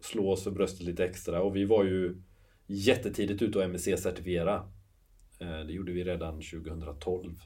[0.00, 2.22] slå oss för bröstet lite extra och vi var ju
[2.66, 4.68] jättetidigt ute och MSC-certifiera.
[5.38, 7.40] Det gjorde vi redan 2012.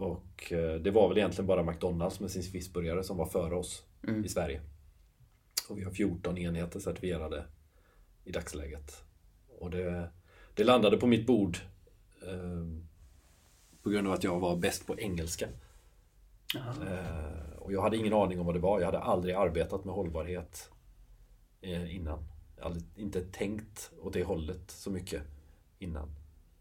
[0.00, 3.84] Och eh, det var väl egentligen bara McDonalds med sin fiskburgare som var före oss
[4.08, 4.24] Mm.
[4.24, 4.60] i Sverige.
[5.68, 7.44] Och vi har 14 enheter certifierade
[8.24, 9.04] i dagsläget.
[9.58, 10.10] Och det,
[10.54, 11.58] det landade på mitt bord
[12.22, 12.64] eh,
[13.82, 15.48] på grund av att jag var bäst på engelska.
[16.56, 18.78] Eh, och jag hade ingen aning om vad det var.
[18.80, 20.70] Jag hade aldrig arbetat med hållbarhet
[21.60, 22.24] eh, innan.
[22.56, 25.22] Jag hade inte tänkt åt det hållet så mycket
[25.78, 26.08] innan.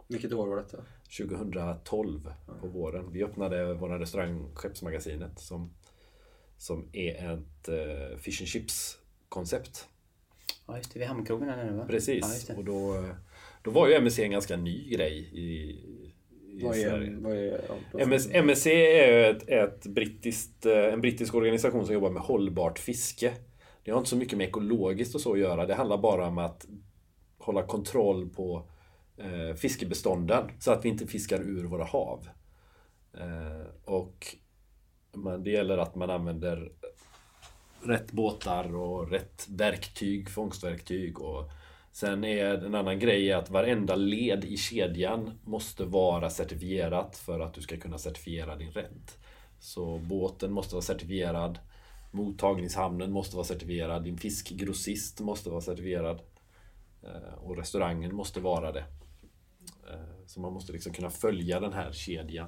[0.08, 0.78] Vilket år var detta?
[1.18, 3.12] 2012 på våren.
[3.12, 5.74] Vi öppnade vår restaurang Skeppsmagasinet som,
[6.58, 8.98] som är ett eh, fish and chips
[9.30, 9.88] koncept.
[10.68, 11.00] Ja, just det.
[11.00, 11.82] Vid Hamnkrogen där nere va?
[11.82, 12.46] Ja, Precis.
[12.46, 12.56] det.
[12.56, 13.06] och då,
[13.64, 15.50] då var ju MSC en ganska ny grej i,
[16.54, 17.12] i Vad Sverige.
[17.12, 17.62] är, vad är,
[17.94, 22.80] ja, MS, MSC är ett, ett brittiskt, eh, en brittisk organisation som jobbar med hållbart
[22.80, 23.34] fiske.
[23.84, 25.66] Det har inte så mycket med ekologiskt och så att göra.
[25.66, 26.68] Det handlar bara om att
[27.38, 28.70] hålla kontroll på
[29.20, 32.28] Eh, fiskebestånden så att vi inte fiskar ur våra hav.
[33.14, 34.36] Eh, och
[35.40, 36.72] det gäller att man använder
[37.82, 41.22] rätt båtar och rätt verktyg, fångstverktyg.
[41.22, 41.50] Och
[41.92, 47.54] sen är en annan grej att varenda led i kedjan måste vara certifierat för att
[47.54, 49.18] du ska kunna certifiera din rätt.
[49.60, 51.60] Så båten måste vara certifierad,
[52.12, 56.22] mottagningshamnen måste vara certifierad, din fiskgrossist måste vara certifierad
[57.04, 58.86] eh, och restaurangen måste vara det.
[59.90, 62.48] Eh, Så man måste liksom kunna följa den här kedjan.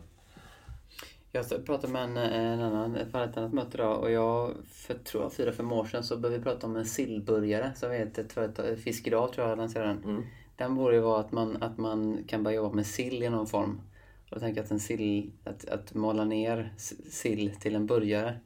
[1.32, 5.34] Jag pratade med en, en annan, ett annat möte idag och jag, för tror jag,
[5.34, 8.80] fyra, fem år sedan så började vi prata om en sillburgare som heter ett företag,
[8.80, 10.04] Fisk idag tror jag lanserade den.
[10.04, 10.24] Mm.
[10.56, 13.48] Den borde ju vara att man, att man kan börja jobba med sill i någon
[13.48, 13.82] form.
[14.30, 16.74] Och jag tänker att en sill, att, att mala ner
[17.10, 18.40] sill till en burgare,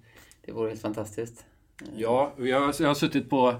[0.45, 1.45] det vore helt fantastiskt.
[1.95, 3.55] Ja, jag har, jag har suttit på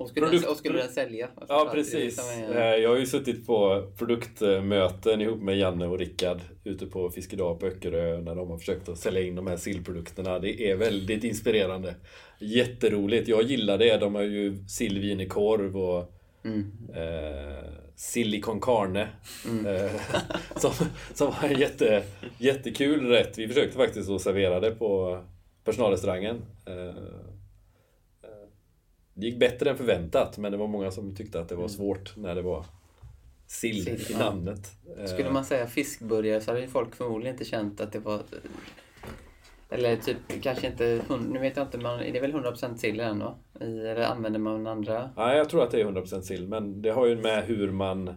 [0.00, 1.28] Och skulle, Produkt- och skulle sälja?
[1.48, 2.16] Ja, precis.
[2.16, 6.86] som Eh, är- Jag har ju suttit på produktmöten ihop med Janne och Rickard ute
[6.86, 10.38] på Fiskedag på Öckerö när de har försökt att sälja in de här sillprodukterna.
[10.38, 11.94] Det är väldigt inspirerande.
[12.38, 13.28] Jätteroligt.
[13.28, 13.96] Jag gillar det.
[13.96, 16.12] De har ju sill, i korv och
[16.44, 16.72] Mm.
[16.94, 17.64] eh,
[17.96, 19.08] sill con carne.
[19.66, 19.90] Eh,
[20.56, 20.70] som,
[21.14, 22.02] som var en jätte,
[22.38, 23.38] jättekul rätt.
[23.38, 25.20] Vi försökte faktiskt att servera det på
[25.64, 26.36] personalrestaurangen.
[26.66, 26.94] Eh,
[29.20, 32.16] det gick bättre än förväntat men det var många som tyckte att det var svårt
[32.16, 32.64] när det var
[33.46, 34.18] sill, Sill, i ja.
[34.18, 34.76] namnet.
[34.98, 38.20] Eh, Skulle man säga fiskburgare så hade folk förmodligen inte känt att det var...
[39.70, 41.02] Eller typ kanske inte...
[41.30, 43.38] Nu vet jag inte, man, det är väl 100% sill ändå?
[43.60, 45.10] I, eller använder man andra?
[45.16, 48.08] Nej, jag tror att det är 100% sill, men det har ju med hur man
[48.08, 48.14] eh,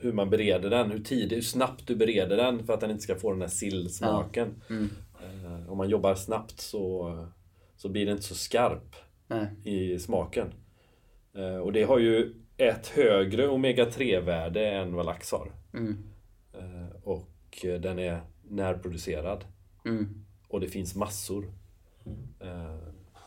[0.00, 3.02] hur man bereder den, hur tidigt, hur snabbt du bereder den för att den inte
[3.02, 4.62] ska få den här sillsmaken.
[4.70, 4.90] Mm.
[5.22, 7.16] Eh, Om man jobbar snabbt så,
[7.80, 9.46] så blir det inte så skarp Nej.
[9.64, 10.52] i smaken.
[11.34, 15.52] Eh, Och det har ju ett högre omega-3-värde än vad lax har.
[15.74, 15.96] Mm.
[16.52, 19.44] Eh, Och den är närproducerad.
[19.84, 20.24] Mm.
[20.48, 21.52] Och det finns massor.
[22.40, 22.76] Eh,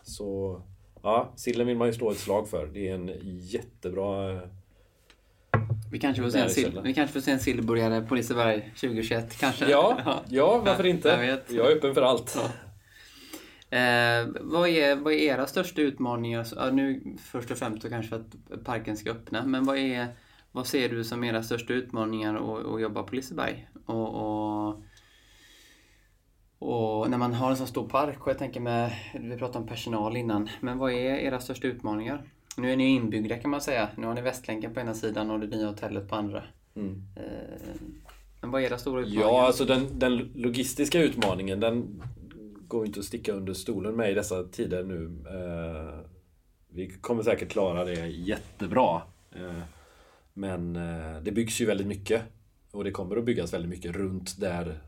[0.03, 0.61] Så
[1.03, 2.67] ja, sillen vill man ju slå ett slag för.
[2.67, 4.39] Det är en jättebra...
[5.91, 9.37] Vi kanske får se en, sill, vi kanske får se en sillburgare på Liseberg 2021
[9.39, 9.65] kanske?
[9.71, 11.07] Ja, ja varför inte?
[11.09, 11.57] jag.
[11.57, 12.37] Jag är öppen för allt.
[13.73, 16.47] Eh, vad, är, vad är era största utmaningar?
[16.55, 20.07] Ja, nu först och främst kanske att parken ska öppna, men vad, är,
[20.51, 23.67] vad ser du som era största utmaningar att, att jobba på Liseberg?
[23.85, 24.83] Och, och,
[26.59, 29.67] och när man har en så stor park, och jag tänker med, vi pratade om
[29.67, 32.23] personal innan, men vad är era största utmaningar?
[32.57, 33.89] Nu är ni inbyggda kan man säga.
[33.97, 36.43] Nu har ni Västlänken på ena sidan och det nya hotellet på andra.
[36.75, 37.03] Mm.
[37.15, 37.81] Eh,
[38.41, 39.27] men vad är era stora utmaningar?
[39.27, 42.01] Ja, alltså den, den logistiska utmaningen den
[42.73, 45.23] går inte att sticka under stolen med i dessa tider nu.
[45.29, 45.99] Eh,
[46.67, 49.01] vi kommer säkert klara det jättebra.
[49.31, 49.61] Eh,
[50.33, 52.21] men eh, det byggs ju väldigt mycket.
[52.71, 54.79] Och det kommer att byggas väldigt mycket runt där,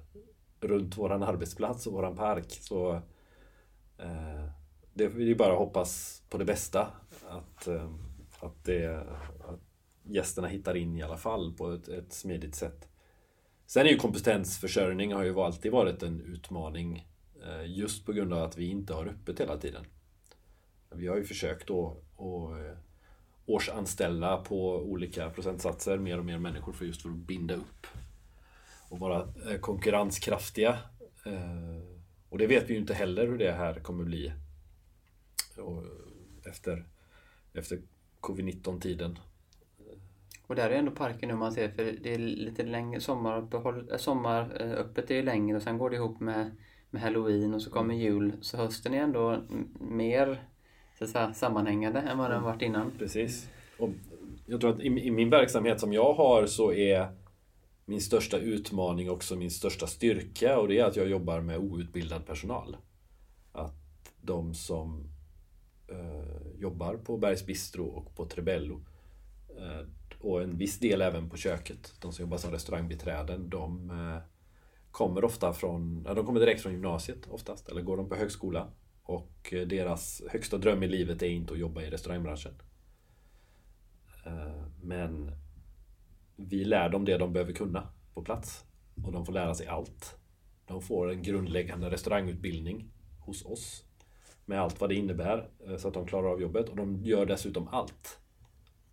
[0.61, 2.57] runt våran arbetsplats och våran park.
[2.61, 2.93] Så
[3.97, 4.49] eh,
[4.93, 6.87] det är bara att hoppas på det bästa.
[7.29, 7.89] Att, eh,
[8.39, 8.97] att, det,
[9.47, 9.61] att
[10.03, 12.87] gästerna hittar in i alla fall på ett, ett smidigt sätt.
[13.65, 17.07] Sen är ju kompetensförsörjning har ju alltid varit en utmaning
[17.45, 19.85] Eh, just på grund av att vi inte har öppet hela tiden.
[20.89, 22.77] Vi har ju försökt att eh,
[23.45, 27.87] årsanställa på olika procentsatser mer och mer människor för just för att binda upp
[28.89, 30.77] och vara eh, konkurrenskraftiga.
[32.29, 34.33] Och det vet vi ju inte heller hur det här kommer bli
[36.45, 36.85] efter,
[37.53, 37.81] efter
[38.19, 39.19] covid-19-tiden.
[40.47, 45.11] Och där är ändå parken nu man ser, för det är lite längre, sommaruppehåll, sommaröppet
[45.11, 46.51] är ju längre och sen går det ihop med,
[46.95, 48.05] med halloween och så kommer mm.
[48.05, 48.33] jul.
[48.41, 49.41] Så hösten är ändå
[49.79, 50.41] mer
[50.99, 52.91] så säga, sammanhängande än vad den varit innan.
[52.97, 53.49] Precis.
[53.77, 53.89] Och
[54.45, 57.07] jag tror att i, i min verksamhet som jag har så är
[57.85, 62.25] min största utmaning också min största styrka och det är att jag jobbar med outbildad
[62.25, 62.77] personal.
[63.51, 65.03] Att de som
[65.87, 68.81] eh, jobbar på Bergs Bistro och på Trebello
[69.57, 69.87] eh,
[70.19, 71.93] och en viss del även på köket.
[72.01, 74.34] De som jobbar som restaurangbiträden, de eh,
[74.95, 78.67] kommer ofta från, de kommer direkt från gymnasiet oftast, eller går de på högskola.
[79.03, 82.53] Och eh, deras högsta dröm i livet är inte att jobba i restaurangbranschen.
[84.25, 85.31] Eh, men
[86.35, 88.65] vi lär dem det de behöver kunna på plats.
[89.05, 90.17] Och de får lära sig allt.
[90.65, 93.85] De får en grundläggande restaurangutbildning hos oss.
[94.45, 96.69] Med allt vad det innebär, eh, så att de klarar av jobbet.
[96.69, 98.19] Och de gör dessutom allt.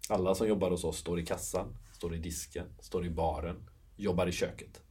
[0.08, 4.26] Alla som jobbar hos oss står i kassan, står i disken, står i baren, jobbar
[4.26, 4.82] i köket.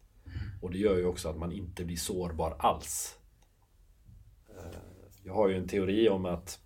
[0.62, 3.18] Och det gör ju också att man inte blir sårbar alls.
[4.50, 4.80] Eh,
[5.24, 6.60] jag har ju en teori om att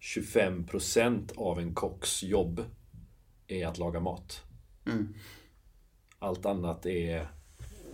[0.00, 2.64] 25% av en kocks jobb
[3.46, 4.42] är att laga mat.
[4.86, 5.14] Mm.
[6.18, 7.28] Allt annat är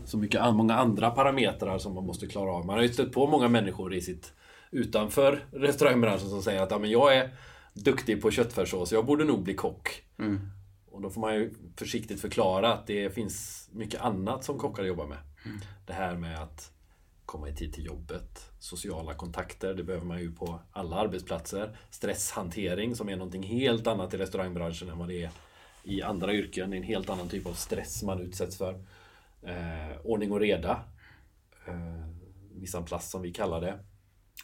[0.05, 2.67] så mycket, många andra parametrar som man måste klara av.
[2.67, 4.33] Man har ju stött på många människor i sitt
[4.71, 7.37] utanför restaurangbranschen som säger att ja, men jag är
[7.75, 10.03] duktig på köttfärssås, jag borde nog bli kock.
[10.19, 10.41] Mm.
[10.91, 15.07] Och då får man ju försiktigt förklara att det finns mycket annat som kockar jobbar
[15.07, 15.19] med.
[15.45, 15.61] Mm.
[15.87, 16.73] Det här med att
[17.27, 21.77] komma i tid till jobbet, sociala kontakter, det behöver man ju på alla arbetsplatser.
[21.91, 25.31] Stresshantering som är någonting helt annat i restaurangbranschen än vad det är
[25.83, 26.71] i andra yrken.
[26.71, 28.85] Det är en helt annan typ av stress man utsätts för.
[29.43, 30.85] Eh, ordning och reda.
[31.67, 32.07] Eh,
[32.53, 33.79] Missan plast som vi kallar det.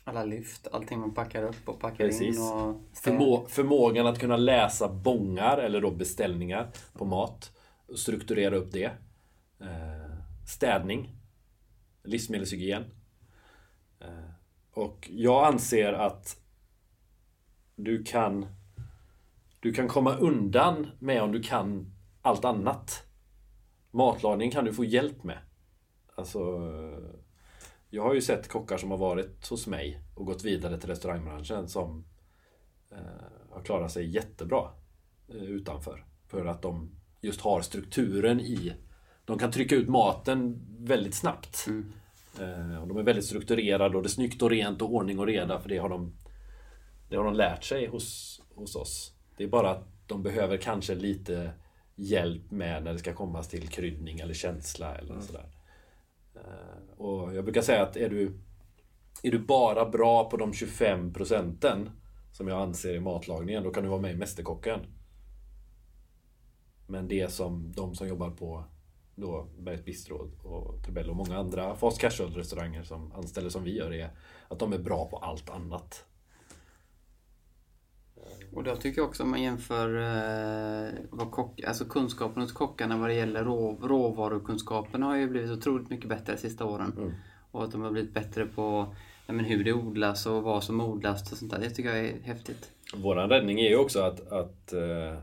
[0.08, 2.36] Alla lyft, allting man packar upp och packar Precis.
[2.36, 2.42] in.
[2.42, 7.52] Och Förmå förmågan att kunna läsa bångar eller då beställningar på mat.
[7.86, 8.90] Och strukturera upp det.
[9.60, 10.16] Eh,
[10.48, 11.16] städning.
[12.02, 12.84] Livsmedelshygien.
[14.00, 14.30] Eh,
[14.72, 16.40] och jag anser att
[17.74, 18.46] du kan
[19.60, 21.92] du kan komma undan med om du kan
[22.22, 23.06] allt annat.
[23.90, 25.38] Matlagning kan du få hjälp med.
[26.14, 26.40] Alltså
[27.90, 31.68] jag har ju sett kockar som har varit hos mig och gått vidare till restaurangbranschen
[31.68, 32.04] som
[32.90, 32.98] eh,
[33.50, 34.70] har klarat sig jättebra
[35.28, 36.04] eh, utanför.
[36.26, 38.72] För att de just har strukturen i...
[39.24, 41.66] De kan trycka ut maten väldigt snabbt.
[41.66, 41.92] Mm.
[42.40, 45.26] Eh, och de är väldigt strukturerade och det är snyggt och rent och ordning och
[45.26, 46.12] reda för det har de,
[47.08, 49.12] det har de lärt sig hos, hos oss.
[49.36, 51.52] Det är bara att de behöver kanske lite
[51.94, 55.26] hjälp med när det ska komma till kryddning eller känsla eller mm.
[55.26, 55.55] sådär.
[56.36, 58.38] Eh, och jag brukar säga att är du,
[59.22, 61.90] är du bara bra på de 25 procenten
[62.32, 64.80] som jag anser i matlagningen, då kan du vara med i Mästerkocken.
[66.86, 68.64] Men det som de som jobbar på
[69.14, 73.76] då Bergs Bistro och Trebello och många andra fast casual restauranger som anställer som vi
[73.76, 74.10] gör är
[74.48, 76.04] att de är bra på allt annat.
[78.54, 82.96] Och då tycker jag också om man jämför eh, vad kock, alltså kunskapen hos kockarna
[82.96, 86.92] vad det gäller rå, råvarukunskapen har ju blivit otroligt mycket bättre de sista åren.
[86.96, 87.12] Mm.
[87.50, 88.94] Och att de har blivit bättre på
[89.26, 91.58] ja, men hur det odlas och vad som odlas och sånt där.
[91.60, 92.70] Det tycker jag är häftigt.
[92.94, 95.18] Våran räddning är ju också att, att eh,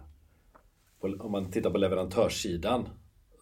[0.99, 2.89] om man tittar på leverantörssidan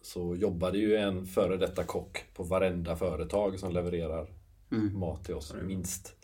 [0.02, 4.26] så jobbar det ju en före detta kock på varenda företag som levererar
[4.72, 4.98] mm.
[4.98, 6.16] mat till oss, minst.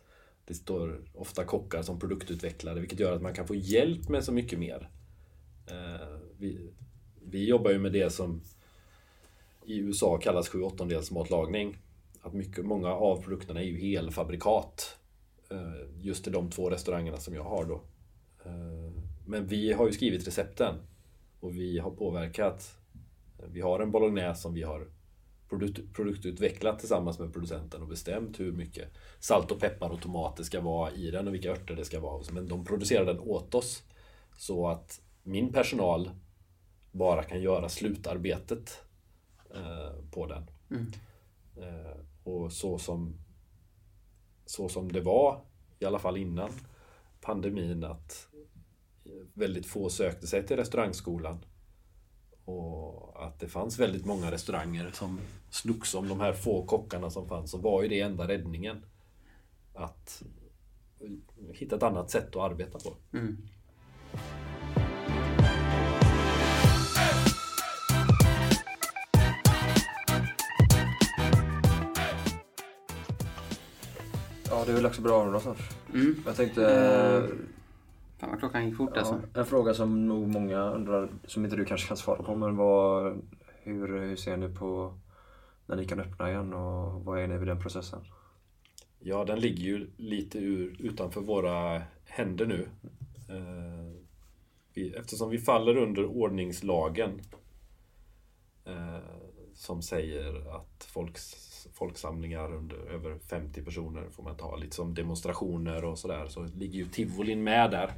[0.49, 4.33] Det står ofta kockar som produktutvecklare vilket gör att man kan få hjälp med så
[4.33, 4.91] mycket mer.
[5.67, 6.71] Eh, vi,
[7.25, 8.41] vi jobbar ju med det som
[9.65, 11.77] i USA kallas 7 8 matlagning.
[12.23, 14.99] Att mycket, många av produkterna är ju helfabrikat.
[15.51, 17.83] Eh, just till de två restaurangerna som jag har då.
[18.45, 18.93] Eh,
[19.27, 20.75] men vi har ju skrivit recepten
[21.41, 22.77] och vi har påverkat.
[23.53, 24.87] Vi har en bolognese som vi har
[25.49, 28.89] produkt, produktutvecklat tillsammans med producenten och bestämt hur mycket
[29.19, 32.23] salt och peppar och tomater ska vara i den och vilka örter det ska vara.
[32.33, 33.83] Men de producerar den åt oss.
[34.37, 36.11] Så att min personal
[36.93, 38.83] bara kan göra slutarbetet
[39.55, 40.51] eh, på den.
[41.57, 43.15] Eh, och så som,
[44.47, 45.41] så som det var,
[45.79, 46.51] i alla fall innan
[47.21, 48.29] pandemin, att
[49.35, 51.45] väldigt få sökte sig till restaurangskolan.
[52.49, 55.21] Och att det fanns väldigt många restauranger som
[55.51, 58.85] slogs om de här få kockarna som fanns, så var ju det enda räddningen.
[59.75, 60.23] Att
[61.53, 62.97] hitta ett annat sätt att arbeta på.
[74.51, 75.59] Ja, det är väl också bra att avrunda snart.
[75.95, 76.23] Mm.
[76.27, 77.29] Jag tänkte...
[78.19, 79.21] Fan vad klockan gick fort alltså.
[79.35, 82.57] Ja, en fråga som nog många undrar, som inte du kanske kan svara på, men
[82.57, 83.23] vad,
[83.63, 84.99] hur, hur ser ni på
[85.67, 88.01] när ni kan öppna igen och vad är ni vid den processen?
[88.99, 92.69] Ja, den ligger ju lite ur, utanför våra händer nu.
[93.29, 97.21] Eh, eftersom vi faller under ordningslagen
[98.65, 98.99] eh,
[99.55, 105.85] som säger att folks, folksamlingar under över 50 personer får man ta, lite som demonstrationer
[105.85, 107.93] och sådär, så ligger ju tivolin med där.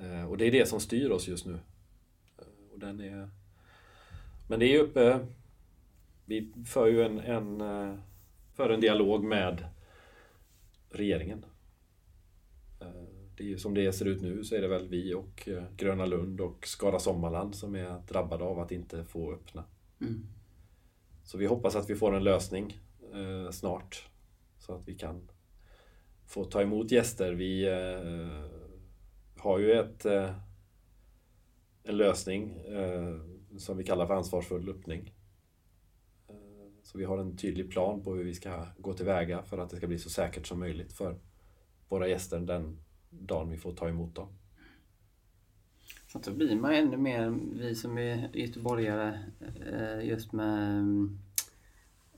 [0.00, 1.58] Eh, och det är det som styr oss just nu.
[2.38, 3.28] Eh, och den är...
[4.48, 5.26] Men det är ju uppe...
[6.24, 7.94] Vi för ju en, en eh,
[8.54, 9.64] för en dialog med
[10.90, 11.44] regeringen.
[13.36, 16.06] Det är ju som det ser ut nu så är det väl vi och Gröna
[16.06, 19.64] Lund och Skara Sommarland som är drabbade av att inte få öppna.
[20.00, 20.26] Mm.
[21.24, 22.80] Så vi hoppas att vi får en lösning
[23.50, 24.08] snart.
[24.58, 25.30] Så att vi kan
[26.26, 27.32] få ta emot gäster.
[27.32, 27.66] Vi
[29.40, 30.34] har ju ett, eh,
[31.82, 33.20] en lösning eh,
[33.58, 35.14] som vi kallar för ansvarsfull öppning.
[36.28, 36.34] Eh,
[36.82, 39.76] Så vi har en tydlig plan på hur vi ska gå tillväga för att det
[39.76, 41.18] ska bli så säkert som möjligt för
[41.88, 42.78] våra gäster den
[43.10, 44.28] dagen vi får ta emot dem.
[46.06, 49.20] Så då blir man ännu mer, vi som är göteborgare,
[49.72, 51.18] eh, just med mm,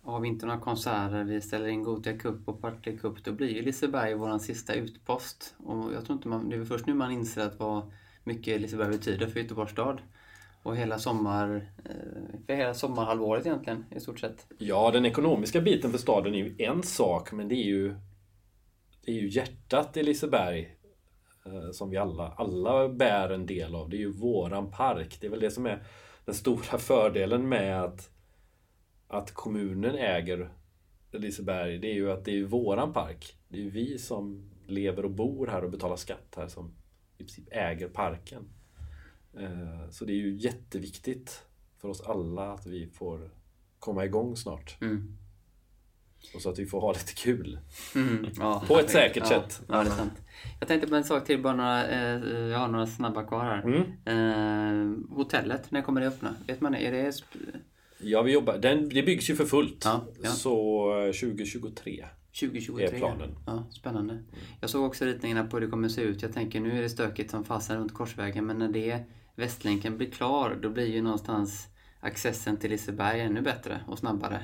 [0.04, 3.48] har vi inte några konserter, vi ställer in Gothia Cup och Partille Cup, då blir
[3.48, 5.54] ju Liseberg vår sista utpost.
[5.58, 7.82] Och jag tror inte man, det är först nu man inser att vad
[8.24, 10.00] mycket Liseberg betyder för Göteborgs stad.
[10.62, 14.46] Och hela sommar, eh, för hela sommarhalvåret egentligen, i stort sett.
[14.58, 17.94] Ja, den ekonomiska biten för staden är ju en sak, men det är ju,
[19.04, 20.76] det är ju hjärtat i Liseberg
[21.46, 23.88] eh, som vi alla, alla bär en del av.
[23.88, 25.18] Det är ju våran park.
[25.20, 25.82] Det är väl det som är
[26.24, 28.11] den stora fördelen med att,
[29.12, 30.50] att kommunen äger
[31.12, 31.78] Liseberg.
[31.78, 33.36] Det är ju att det är våran park.
[33.48, 36.74] Det är ju vi som lever och bor här och betalar skatt här som
[37.18, 38.44] i princip äger parken.
[39.38, 41.44] Eh, Så det är ju jätteviktigt
[41.78, 43.30] för oss alla att vi får
[43.78, 44.76] komma igång snart.
[44.80, 45.18] Mm.
[46.34, 47.58] Och så att vi får ha lite kul.
[47.94, 49.62] Mm, ja, På ett säkert ja, sätt.
[49.68, 50.22] Ja, det är sant.
[50.58, 53.62] Jag tänkte på en sak till, bara några, eh, jag har några snabba kvar här.
[53.62, 53.82] Mm.
[54.04, 56.34] Eh, hotellet, när kommer det öppna?
[56.46, 57.12] Vet man Är det
[58.02, 58.58] Ja, vi jobbar.
[58.58, 59.84] Den, det byggs ju för fullt.
[59.84, 60.30] Ja, ja.
[60.30, 62.06] Så eh, 2023.
[62.40, 62.84] 2023?
[62.84, 63.34] är planen.
[63.46, 64.18] Ja, spännande.
[64.60, 66.22] Jag såg också ritningarna på hur det kommer se ut.
[66.22, 70.10] Jag tänker nu är det stökigt som fasen runt Korsvägen men när det Västlänken blir
[70.10, 71.68] klar då blir ju någonstans
[72.00, 74.42] accessen till Liseberg ännu bättre och snabbare.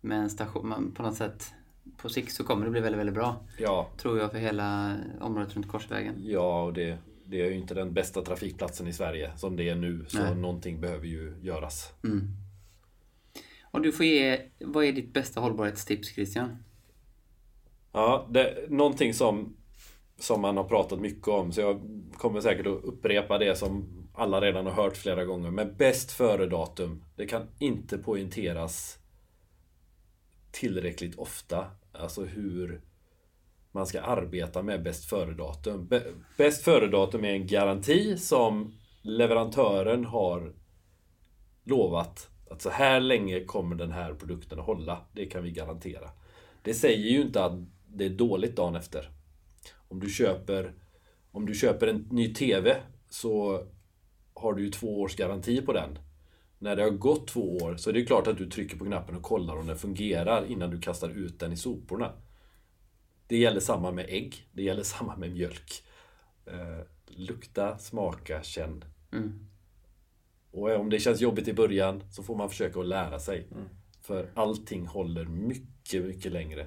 [0.00, 1.52] Med en station, på något sätt
[1.96, 3.44] på sikt så kommer det bli väldigt, väldigt bra.
[3.58, 6.14] Ja, Tror jag för hela området runt Korsvägen.
[6.18, 9.74] ja och det, det är ju inte den bästa trafikplatsen i Sverige som det är
[9.74, 10.04] nu.
[10.08, 10.34] Så Nej.
[10.34, 11.92] någonting behöver ju göras.
[12.04, 12.28] Mm.
[13.70, 16.56] Och du får ge, vad är ditt bästa hållbarhetstips Christian?
[17.92, 19.56] Ja, det, någonting som,
[20.18, 21.80] som man har pratat mycket om, så jag
[22.16, 25.50] kommer säkert att upprepa det som alla redan har hört flera gånger.
[25.50, 28.98] Men bäst före-datum, det kan inte poängteras
[30.50, 31.66] tillräckligt ofta.
[31.92, 32.80] Alltså hur
[33.72, 35.90] man ska arbeta med bäst före-datum.
[36.36, 40.54] Bäst före-datum är en garanti som leverantören har
[41.64, 45.04] lovat att så här länge kommer den här produkten att hålla.
[45.12, 46.10] Det kan vi garantera.
[46.62, 47.52] Det säger ju inte att
[47.86, 49.10] det är dåligt dagen efter.
[49.88, 50.72] Om du köper,
[51.30, 52.76] om du köper en ny TV
[53.08, 53.62] så
[54.34, 55.98] har du ju två års garanti på den.
[56.58, 58.84] När det har gått två år så är det ju klart att du trycker på
[58.84, 62.12] knappen och kollar om den fungerar innan du kastar ut den i soporna.
[63.26, 65.84] Det gäller samma med ägg, det gäller samma med mjölk.
[66.46, 68.84] Eh, lukta, smaka, känn.
[69.12, 69.47] Mm.
[70.50, 73.48] Och om det känns jobbigt i början så får man försöka att lära sig.
[74.00, 76.66] För allting håller mycket, mycket längre.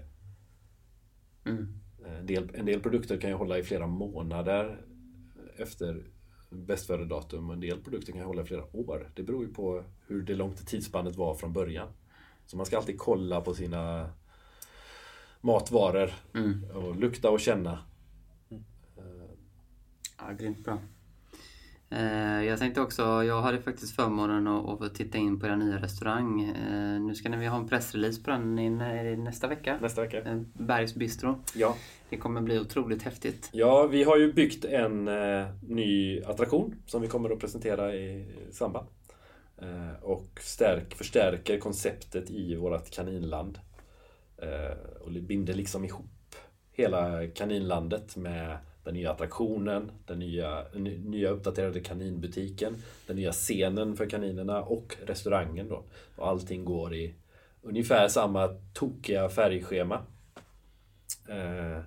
[1.45, 1.79] Mm.
[2.05, 4.85] En del, en del produkter kan ju hålla i flera månader
[5.57, 6.03] efter
[6.49, 9.11] bäst före datum och en del produkter kan hålla i flera år.
[9.15, 11.87] Det beror ju på hur det långt tidsspannet var från början.
[12.45, 14.09] Så man ska alltid kolla på sina
[15.41, 16.63] matvaror Mm.
[16.71, 17.79] och lukta och känna.
[20.17, 20.77] Ja, grymt bra.
[21.91, 25.55] Eh, Jag tänkte också, jag hade faktiskt förmånen att, att få titta in på er
[25.55, 26.41] nya restaurang.
[26.43, 29.77] Eh, Nu ska ni ha en pressrelease på den i nä- i nästa vecka.
[29.81, 30.21] Nästa vecka.
[30.21, 31.35] Eh, Bergs Bistro.
[31.55, 31.75] Ja.
[32.09, 33.49] Det kommer bli otroligt häftigt.
[33.53, 35.09] ja, vi har ju byggt en
[35.61, 38.87] ny attraktion som vi kommer att presentera i samband.
[40.01, 43.59] Och stärk, förstärker konceptet i vårt kaninland.
[45.01, 46.35] Och binder liksom ihop
[46.71, 50.65] hela kaninlandet med den nya attraktionen, den nya,
[51.03, 52.75] nya uppdaterade kaninbutiken,
[53.07, 55.83] den nya scenen för kaninerna och restaurangen då.
[56.15, 57.13] Och allting går i
[57.61, 60.05] ungefär samma tokiga färgschema.
[61.29, 61.81] Eh,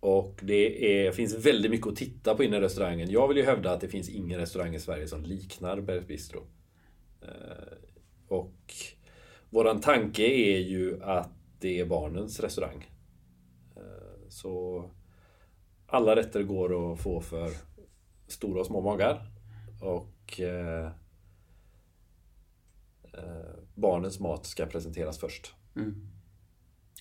[0.00, 3.10] och det är, finns väldigt mycket att titta på inne i restaurangen.
[3.10, 6.46] Jag vill ju hävda att det finns ingen restaurang i Sverige som liknar Bergs Bistro.
[7.22, 7.78] Eh,
[8.28, 8.74] och
[9.50, 11.30] våran tanke är ju att
[11.60, 12.90] det är barnens restaurang.
[13.76, 14.84] Eh, så
[15.88, 17.50] alla rätter går att få för
[18.26, 19.30] stora och små magar.
[19.80, 20.86] Och eh,
[23.14, 25.54] eh, barnens mat ska presenteras först.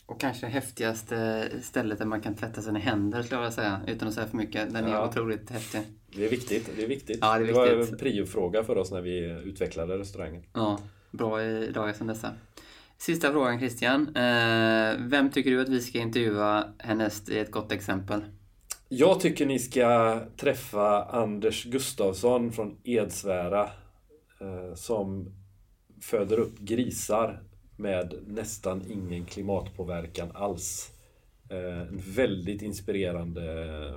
[0.05, 3.81] Och kanske häftigaste stället där man kan tvätta sina händer skulle jag vilja säga.
[3.87, 4.73] Utan att säga för mycket.
[4.73, 5.07] Den är Ja.
[5.09, 5.81] otroligt häftig.
[6.15, 6.69] Det är viktigt.
[6.75, 7.17] Det, är viktigt.
[7.21, 7.93] Ja, det är var viktigt.
[7.93, 10.43] en priofråga för oss när vi utvecklade restaurangen.
[10.53, 10.79] Ja,
[11.11, 12.31] bra i dagar som dessa.
[12.97, 14.15] Sista frågan Christian.
[14.15, 18.21] Eh, vem tycker du att vi ska intervjua härnäst i ett gott exempel?
[18.89, 23.63] Jag tycker ni ska träffa Anders Gustafsson från Edsvära
[24.41, 25.33] eh, som
[26.01, 27.43] föder upp grisar
[27.77, 30.91] med nästan ingen klimatpåverkan alls.
[31.49, 33.43] Eh, En väldigt inspirerande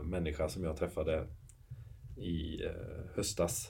[0.04, 1.26] människa som jag träffade
[2.16, 2.70] i eh,
[3.16, 3.68] höstas.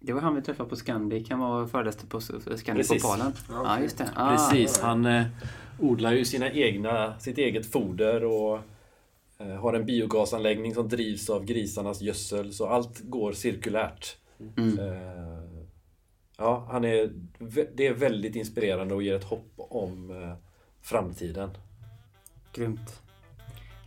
[0.00, 1.30] Det var han vi träffade på Scandic.
[1.30, 3.02] Han var föreläste på Scandic Precis.
[3.02, 3.32] Popalen.
[3.48, 4.10] Ja, Ja, just det.
[4.16, 5.24] Ah, Precis, han eh,
[5.80, 8.58] odlar ju sina egna, sitt eget foder och
[9.60, 14.16] har en biogasanläggning som drivs av grisarnas gödsel, så allt går cirkulärt.
[14.56, 14.78] Mm.
[14.78, 15.66] Eh,
[16.38, 17.12] ja, han är,
[17.74, 20.34] det är väldigt inspirerande och ger ett hopp om eh,
[20.82, 21.50] framtiden.
[22.52, 23.02] Grymt.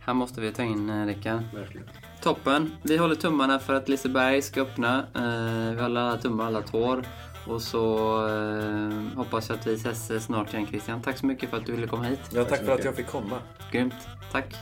[0.00, 1.42] Här måste vi ta in eh, Rickard.
[1.54, 1.88] Verkligen.
[2.22, 2.70] Toppen.
[2.82, 4.98] Vi håller tummarna för att Liseberg ska öppna.
[5.14, 7.04] Eh, vi håller alla tummar, alla tår.
[7.46, 7.86] Och så
[8.28, 11.02] eh, hoppas jag att vi ses eh, snart igen Christian.
[11.02, 12.20] Tack så mycket för att du ville komma hit.
[12.34, 12.84] Ja, tack så för att mycket.
[12.84, 13.38] jag fick komma.
[13.72, 13.94] Grymt.
[14.32, 14.54] Tack.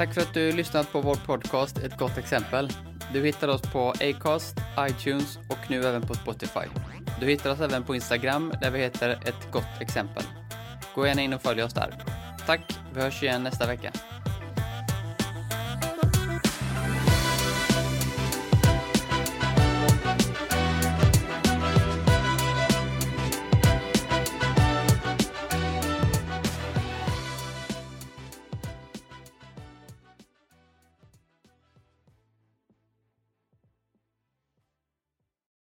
[0.00, 2.68] Tack för att du lyssnat på vår podcast Ett gott exempel.
[3.12, 4.58] Du hittar oss på Acast,
[4.90, 6.60] iTunes och nu även på Spotify.
[7.20, 10.22] Du hittar oss även på Instagram där vi heter Ett gott exempel.
[10.94, 11.94] Gå gärna in och följ oss där.
[12.46, 13.92] Tack, vi hörs igen nästa vecka.